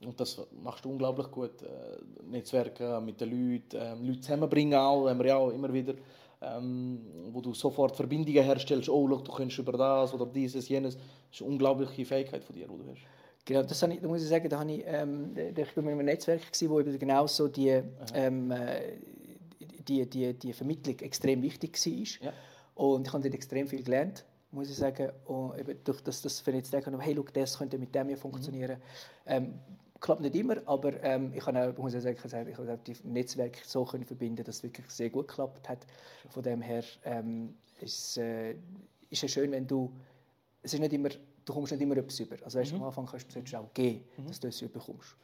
Und 0.05 0.19
das 0.19 0.41
machst 0.63 0.85
du 0.85 0.91
unglaublich 0.91 1.31
gut. 1.31 1.63
Äh, 1.63 2.27
Netzwerke 2.29 3.01
mit 3.01 3.21
den 3.21 3.31
Leuten, 3.31 3.77
ähm, 3.81 4.05
Leute 4.07 4.21
zusammenbringen 4.21 4.75
auch, 4.75 5.09
haben 5.09 5.19
wir 5.21 5.27
ja 5.27 5.37
auch 5.37 5.51
immer 5.51 5.73
wieder, 5.73 5.95
ähm, 6.41 7.01
wo 7.31 7.41
du 7.41 7.55
sofort 7.55 7.95
Verbindungen 7.95 8.43
herstellst, 8.43 8.89
oh, 8.89 9.07
look, 9.07 9.25
du 9.25 9.33
kannst 9.33 9.59
über 9.59 9.73
das 9.73 10.13
oder 10.13 10.27
dieses, 10.27 10.69
jenes. 10.69 10.97
Das 10.97 11.05
ist 11.35 11.43
eine 11.43 11.51
unglaubliche 11.51 12.05
Fähigkeit 12.05 12.43
von 12.43 12.55
dir, 12.57 12.67
die 12.67 12.77
du 12.77 12.91
hast. 12.91 13.03
Genau, 13.45 13.63
das 13.63 13.83
ich, 13.83 14.01
da 14.01 14.09
muss 14.09 14.23
ich 14.23 14.29
sagen, 14.29 14.49
da 14.49 14.61
habe 14.61 14.73
ich, 14.73 14.85
ähm, 14.87 15.35
da- 15.35 15.63
ich 15.63 15.75
bin 15.75 15.85
in 15.85 15.91
einem 15.93 16.07
Netzwerk 16.07 16.41
gewesen, 16.47 16.71
wo 16.71 16.81
eben 16.81 16.99
genau 16.99 17.27
so 17.27 17.49
die, 17.49 17.81
ähm, 18.15 18.51
äh, 18.51 18.99
die, 19.87 20.09
die, 20.09 20.35
die 20.35 20.53
Vermittlung 20.53 20.99
extrem 21.01 21.43
wichtig 21.43 21.75
war. 21.75 22.27
Ja. 22.27 22.33
Und 22.75 23.07
ich 23.07 23.13
habe 23.13 23.23
dort 23.23 23.35
extrem 23.35 23.67
viel 23.67 23.83
gelernt, 23.83 24.25
muss 24.53 24.71
ich 24.71 24.77
sagen. 24.77 25.11
Und 25.25 25.59
eben 25.59 25.83
durch 25.85 26.01
das, 26.03 26.23
das 26.23 26.47
wenn 26.47 26.55
ich 26.55 26.61
jetzt 26.61 26.73
denke, 26.73 26.97
hey, 27.01 27.15
look, 27.15 27.33
das 27.33 27.59
könnte 27.59 27.79
mit 27.79 27.95
dem 27.95 28.09
ja 28.09 28.17
funktionieren. 28.17 28.77
Ähm, 29.27 29.55
klappt 30.01 30.21
nicht 30.21 30.35
immer, 30.35 30.57
aber 30.67 31.03
ähm, 31.03 31.33
ich 31.35 31.45
habe 31.47 31.61
auch, 31.61 31.77
muss 31.79 31.95
ich 31.95 32.03
sagen, 32.03 32.17
ich 32.49 32.59
habe 32.59 32.79
die 32.87 32.97
Netzwerke 33.05 33.61
so 33.65 33.85
können 33.85 34.05
verbinden, 34.05 34.45
dass 34.45 34.57
es 34.57 34.63
wirklich 34.63 34.89
sehr 34.91 35.11
gut 35.11 35.29
geklappt 35.29 35.69
hat. 35.69 35.87
Von 36.31 36.43
dem 36.43 36.61
her 36.61 36.85
ähm, 37.05 37.55
ist, 37.81 38.19
äh, 38.19 38.53
ist 39.11 39.25
es 39.25 39.31
schön, 39.31 39.51
wenn 39.53 39.67
du 39.67 39.93
es 40.63 40.75
ist 40.75 40.81
nicht 40.81 40.93
immer, 40.93 41.09
du 41.09 41.53
kommst 41.53 41.73
nicht 41.73 41.83
immer 41.83 41.97
etwas 41.97 42.21
über. 42.21 42.37
Also 42.45 42.59
weißt, 42.59 42.75
am 42.75 42.85
Anfang 42.85 43.07
kannst 43.07 43.29
du 43.29 43.33
solltest 43.33 43.55
du 43.55 43.59
auch 43.59 43.75
geben, 43.75 44.05
dass 44.27 44.39
du 44.39 44.47
etwas 44.47 44.63
überkommst. 44.63 45.17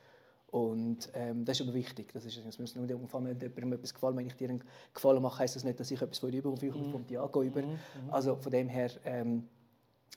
Und 0.50 1.10
ähm, 1.12 1.44
das 1.44 1.60
ist 1.60 1.66
aber 1.66 1.74
wichtig. 1.74 2.10
Das 2.12 2.24
ist, 2.24 2.38
es 2.38 2.58
muss 2.58 2.74
nur 2.74 2.88
irgendwann, 2.88 3.26
wenn 3.26 3.38
jemandem 3.38 3.74
etwas 3.74 3.92
gefallen, 3.92 4.16
wenn 4.16 4.26
ich 4.26 4.34
dir 4.34 4.48
einen 4.48 4.64
Gefallen 4.94 5.22
mache, 5.22 5.40
heisst 5.40 5.56
das 5.56 5.64
nicht, 5.64 5.78
dass 5.78 5.90
ich 5.90 6.00
etwas 6.00 6.18
von 6.18 6.30
dir 6.30 6.38
überkomme, 6.38 6.58
vielleicht 6.58 6.92
kommt 6.92 7.10
die 7.10 7.18
Ango 7.18 7.42
über. 7.42 7.62
Also 8.10 8.36
von 8.36 8.50
dem 8.50 8.68
her, 8.68 8.90
ähm, 9.04 9.46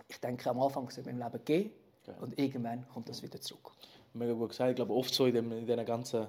ich 0.07 0.19
denke, 0.19 0.49
am 0.49 0.61
Anfang 0.61 0.89
sollte 0.89 1.11
man 1.11 1.19
im 1.19 1.25
Leben 1.27 1.45
gehen 1.45 1.71
und 2.21 2.39
irgendwann 2.39 2.87
kommt 2.87 3.09
das 3.09 3.21
wieder 3.21 3.41
zurück. 3.41 3.71
Mega 4.13 4.33
gut 4.33 4.49
gesagt. 4.49 4.69
Ich 4.71 4.75
glaube, 4.77 4.93
oft 4.93 5.13
so 5.13 5.25
in, 5.25 5.33
dem, 5.33 5.51
in 5.51 5.65
diesen 5.65 5.85
ganzen 5.85 6.27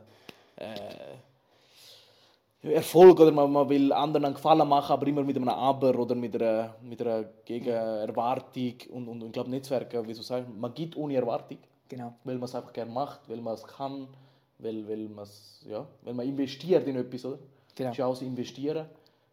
äh, 0.57 1.17
Erfolg 2.63 3.19
oder 3.19 3.33
man, 3.33 3.51
man 3.51 3.69
will 3.69 3.93
anderen 3.93 4.25
einen 4.25 4.35
Gefallen 4.35 4.69
machen, 4.69 4.93
aber 4.93 5.07
immer 5.07 5.23
mit 5.23 5.37
einem 5.37 5.49
Aber 5.49 5.99
oder 5.99 6.15
mit 6.15 6.35
einer, 6.35 6.75
mit 6.83 7.01
einer 7.01 7.25
Gegenerwartung. 7.45 8.75
Und, 8.91 9.09
und, 9.09 9.23
und 9.23 9.27
ich 9.27 9.33
glaube, 9.33 9.51
Netzwerke, 9.51 10.07
wie 10.07 10.15
du 10.15 10.23
sagst, 10.23 10.49
man 10.49 10.73
gibt 10.75 10.97
ohne 10.97 11.15
Erwartung, 11.17 11.59
Genau. 11.93 12.15
weil 12.25 12.37
man 12.37 12.45
es 12.45 12.55
einfach 12.55 12.73
gerne 12.73 12.91
macht, 12.91 13.29
weil 13.29 13.43
man 13.43 13.53
es 13.53 13.65
kann, 13.65 14.09
weil, 14.59 14.89
weil, 14.89 15.11
ja, 15.69 15.87
weil 16.01 16.15
man 16.15 16.27
investiert 16.27 16.87
in 16.87 16.97
etwas. 16.97 17.23
Oder? 17.27 17.37
Genau. 17.75 17.89
Das 17.91 17.91
ist 17.93 17.99
ja 17.99 18.07
auch 18.07 18.15
das 18.15 18.23
Investieren. 18.23 18.87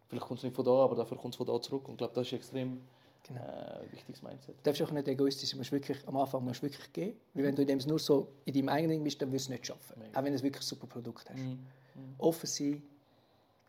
Vielleicht 0.08 0.26
kommt 0.26 0.40
es 0.40 0.44
nicht 0.44 0.54
von 0.54 0.66
da, 0.66 0.72
aber 0.72 0.94
dafür 0.94 1.16
kommt 1.16 1.32
es 1.32 1.38
von 1.38 1.46
da 1.46 1.58
zurück. 1.58 1.88
Und 1.88 1.94
ich 1.94 1.98
glaube, 1.98 2.12
das 2.14 2.26
ist 2.26 2.34
extrem 2.34 2.82
Genau. 3.26 3.40
äh, 3.40 3.92
wichtiges 3.92 4.22
Mindset. 4.22 4.56
Du 4.58 4.62
darfst 4.62 4.82
auch 4.82 4.90
nicht 4.90 5.08
egoistisch 5.08 5.48
sein. 5.50 5.58
Musst 5.58 5.72
wirklich, 5.72 6.06
am 6.06 6.16
Anfang 6.18 6.44
musst 6.44 6.62
du 6.62 6.66
wirklich 6.66 6.92
gehen. 6.92 7.16
Weil 7.32 7.44
wenn 7.44 7.54
du 7.54 7.62
in 7.62 7.68
dem 7.68 7.78
nur 7.86 7.98
so 7.98 8.28
in 8.44 8.52
deinem 8.52 8.68
eigenen 8.68 9.02
bist, 9.04 9.22
dann 9.22 9.32
wirst 9.32 9.48
du 9.48 9.52
es 9.52 9.56
nicht 9.58 9.66
schaffen. 9.66 10.02
Auch 10.14 10.22
wenn 10.22 10.34
du 10.34 10.42
wirklich 10.42 10.62
ein 10.62 10.66
super 10.66 10.86
Produkt 10.86 11.30
hast. 11.30 11.40
Offen 12.18 12.46
sein, 12.46 12.82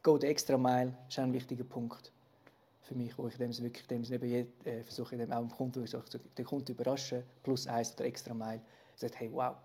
go 0.04 0.18
the 0.18 0.28
extra 0.28 0.58
mile, 0.58 0.94
ist 1.08 1.18
auch 1.18 1.24
ein 1.24 1.34
wichtiger 1.34 1.64
Punkt 1.64 2.12
für 2.82 2.96
mich, 2.96 3.18
wo 3.18 3.28
ich 3.28 3.38
dem 3.38 3.58
wirklich 3.58 3.88
dem 3.88 4.04
eben 4.04 4.48
äh, 4.66 4.84
versuche, 4.84 5.16
dem 5.16 5.32
auch 5.32 5.40
dem 5.40 5.50
Kunden, 5.50 5.86
den 6.38 6.46
Kunden 6.46 6.66
zu 6.66 6.74
überraschen, 6.74 7.24
plus 7.44 7.68
eins 7.68 7.94
oder 7.96 8.06
extra 8.06 8.34
mile, 8.34 8.62
sagt, 8.96 9.20
hey, 9.20 9.30
wow. 9.32 9.56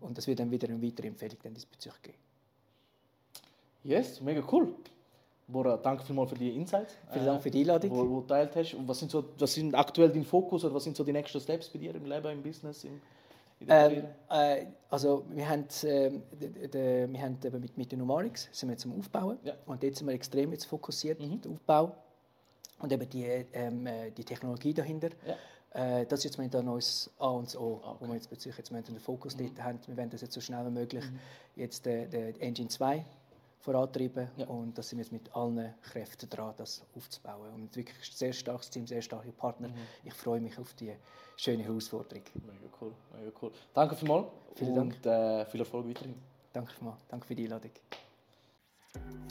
Und 0.00 0.18
das 0.18 0.26
wird 0.26 0.40
dann 0.40 0.50
wieder 0.50 0.68
eine 0.68 0.82
weitere 0.82 1.06
Empfehlung 1.06 1.38
dann 1.42 1.54
diesbezüglich 1.54 2.02
geben. 2.02 2.18
Yes, 3.84 4.20
mega 4.20 4.42
cool. 4.52 4.74
Bora, 5.48 5.76
danke 5.76 6.04
vielmals 6.04 6.30
für 6.30 6.36
die 6.38 6.50
Insights. 6.54 6.94
Vielen 7.10 7.26
Dank 7.26 7.42
für 7.42 7.50
die 7.50 7.60
Einladung. 7.60 7.90
Wo, 7.90 7.96
wo 7.96 8.02
du 8.04 8.20
geteilt 8.22 8.54
hast. 8.56 8.74
Und 8.74 8.86
was 8.86 8.98
sind, 8.98 9.10
so, 9.10 9.24
was 9.38 9.52
sind 9.54 9.74
aktuell 9.74 10.10
dein 10.10 10.24
Fokus 10.24 10.64
oder 10.64 10.74
was 10.74 10.84
sind 10.84 10.96
so 10.96 11.04
die 11.04 11.12
nächsten 11.12 11.40
Steps 11.40 11.68
bei 11.68 11.78
dir 11.78 11.94
im 11.94 12.04
Leben, 12.06 12.30
im 12.30 12.42
Business, 12.42 12.84
im, 12.84 13.00
Ähm, 13.68 14.04
äh, 14.28 14.66
also 14.90 15.24
wir 15.30 15.48
haben, 15.48 15.64
äh, 15.84 16.10
de, 16.40 16.68
de, 16.68 17.08
wir 17.12 17.20
haben 17.22 17.38
eben 17.44 17.60
mit, 17.60 17.76
mit 17.78 17.92
den 17.92 18.00
Numarix 18.00 18.48
sind 18.52 18.68
wir 18.68 18.72
jetzt 18.74 18.84
am 18.86 18.98
Aufbauen 18.98 19.38
Ja. 19.44 19.54
und 19.66 19.82
jetzt 19.84 19.98
sind 19.98 20.08
wir 20.08 20.14
extrem 20.14 20.50
jetzt 20.52 20.64
fokussiert 20.64 21.20
Mhm. 21.20 21.34
auf 21.34 21.40
den 21.42 21.52
Aufbau 21.52 21.96
und 22.80 22.92
eben 22.92 23.08
die, 23.08 23.24
ähm, 23.52 23.86
äh, 23.86 24.10
die 24.10 24.24
Technologie 24.24 24.74
dahinter. 24.74 25.10
Ja. 25.26 25.36
Äh, 25.74 26.04
das 26.06 26.20
ist 26.20 26.24
jetzt 26.24 26.36
momentan 26.38 26.66
neues 26.66 27.10
A 27.18 27.28
und 27.28 27.54
O, 27.56 27.80
Ah, 27.82 27.90
okay. 27.92 27.96
wo 28.00 28.06
wir 28.08 28.14
jetzt 28.14 28.28
bezüglich 28.28 28.58
jetzt 28.58 28.70
momentan 28.70 28.94
den 28.94 29.00
Fokus 29.00 29.36
Mhm. 29.36 29.46
dort 29.54 29.62
haben. 29.64 29.78
Wir 29.86 29.96
wollen 29.96 30.10
das 30.10 30.20
jetzt 30.20 30.34
so 30.34 30.40
schnell 30.40 30.64
wie 30.66 30.70
möglich 30.70 31.04
jetzt 31.56 31.86
äh, 31.86 32.06
den 32.06 32.38
Engine 32.40 32.68
2 32.68 33.04
vorantreiben 33.60 34.28
Ja. 34.36 34.46
und 34.48 34.76
da 34.76 34.82
sind 34.82 34.98
wir 34.98 35.04
jetzt 35.04 35.12
mit 35.12 35.34
allen 35.34 35.72
Kräften 35.82 36.28
dran, 36.28 36.52
das 36.56 36.82
aufzubauen. 36.96 37.48
Und 37.54 37.74
wirklich 37.76 37.96
ein 37.96 38.12
sehr 38.16 38.32
starkes 38.32 38.68
Team, 38.70 38.86
sehr 38.86 39.00
starke 39.02 39.30
Partner. 39.32 39.68
Mhm. 39.68 39.74
Ich 40.04 40.12
freue 40.14 40.40
mich 40.40 40.58
auf 40.58 40.74
die 40.74 40.92
schöne 41.36 41.62
Herausforderung. 41.62 42.24
Mega 42.34 42.74
cool, 42.80 42.92
mega 43.16 43.30
cool. 43.40 43.52
Danke 43.72 43.94
vielmals 43.96 44.26
Vielen 44.56 44.78
und 44.78 45.06
äh, 45.06 45.46
viel 45.46 45.60
Erfolg 45.60 45.88
weiterhin. 45.88 46.14
Danke 46.52 46.72
vielmals. 46.72 47.00
Danke 47.08 47.26
für 47.26 47.34
die 47.34 47.44
Einladung. 47.44 47.70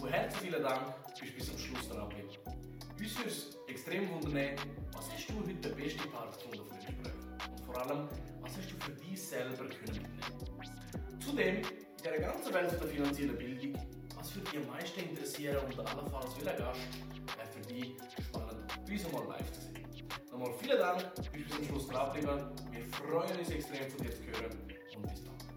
Herzen 0.09 0.39
vielen 0.39 0.63
Dank, 0.63 0.95
bist 1.19 1.35
bis 1.35 1.45
zum 1.45 1.57
Schluss 1.59 1.87
dran 1.89 2.09
geblieben. 2.09 2.80
Uns 3.01 3.17
würde 3.17 3.29
es 3.31 3.57
extrem 3.67 4.07
wundern, 4.11 4.55
was 4.93 5.11
hast 5.11 5.27
du 5.27 5.33
heute 5.39 5.55
den 5.55 5.75
besten 5.75 6.07
Part 6.11 6.39
von 6.39 6.51
dem 6.51 6.69
Gespräch? 6.69 7.13
Und 7.49 7.65
vor 7.65 7.81
allem, 7.81 8.07
was 8.41 8.51
hast 8.55 8.71
du 8.71 8.75
für 8.79 8.91
dich 8.91 9.19
selber 9.19 9.55
können 9.55 10.05
mitnehmen? 10.21 11.19
Zudem, 11.19 11.55
in 11.55 11.63
dieser 11.97 12.19
ganzen 12.19 12.53
Welt 12.53 12.71
der 12.71 12.87
finanziellen 12.87 13.37
Bildung, 13.39 13.81
was 14.15 14.35
würde 14.35 14.51
dich 14.51 14.59
am 14.59 14.67
meisten 14.67 14.99
interessieren 14.99 15.57
und 15.65 15.79
allenfalls 15.79 16.35
welcher 16.37 16.57
Gast 16.59 16.79
wäre 17.25 17.47
für 17.47 17.73
dich 17.73 17.95
spannend, 18.23 18.67
bei 18.85 18.93
uns 18.93 19.11
mal 19.11 19.27
live 19.29 19.51
zu 19.51 19.61
sehen? 19.61 19.87
Nochmal 20.31 20.53
vielen 20.61 20.77
Dank, 20.77 21.15
bis 21.33 21.49
zum 21.49 21.65
Schluss 21.65 21.87
dran 21.87 22.13
geblieben. 22.13 22.51
Wir 22.71 22.85
freuen 22.85 23.39
uns 23.39 23.49
extrem 23.49 23.89
von 23.89 24.05
dir 24.05 24.13
zu 24.13 24.23
hören 24.27 24.51
und 24.95 25.01
bis 25.01 25.23
dann. 25.23 25.50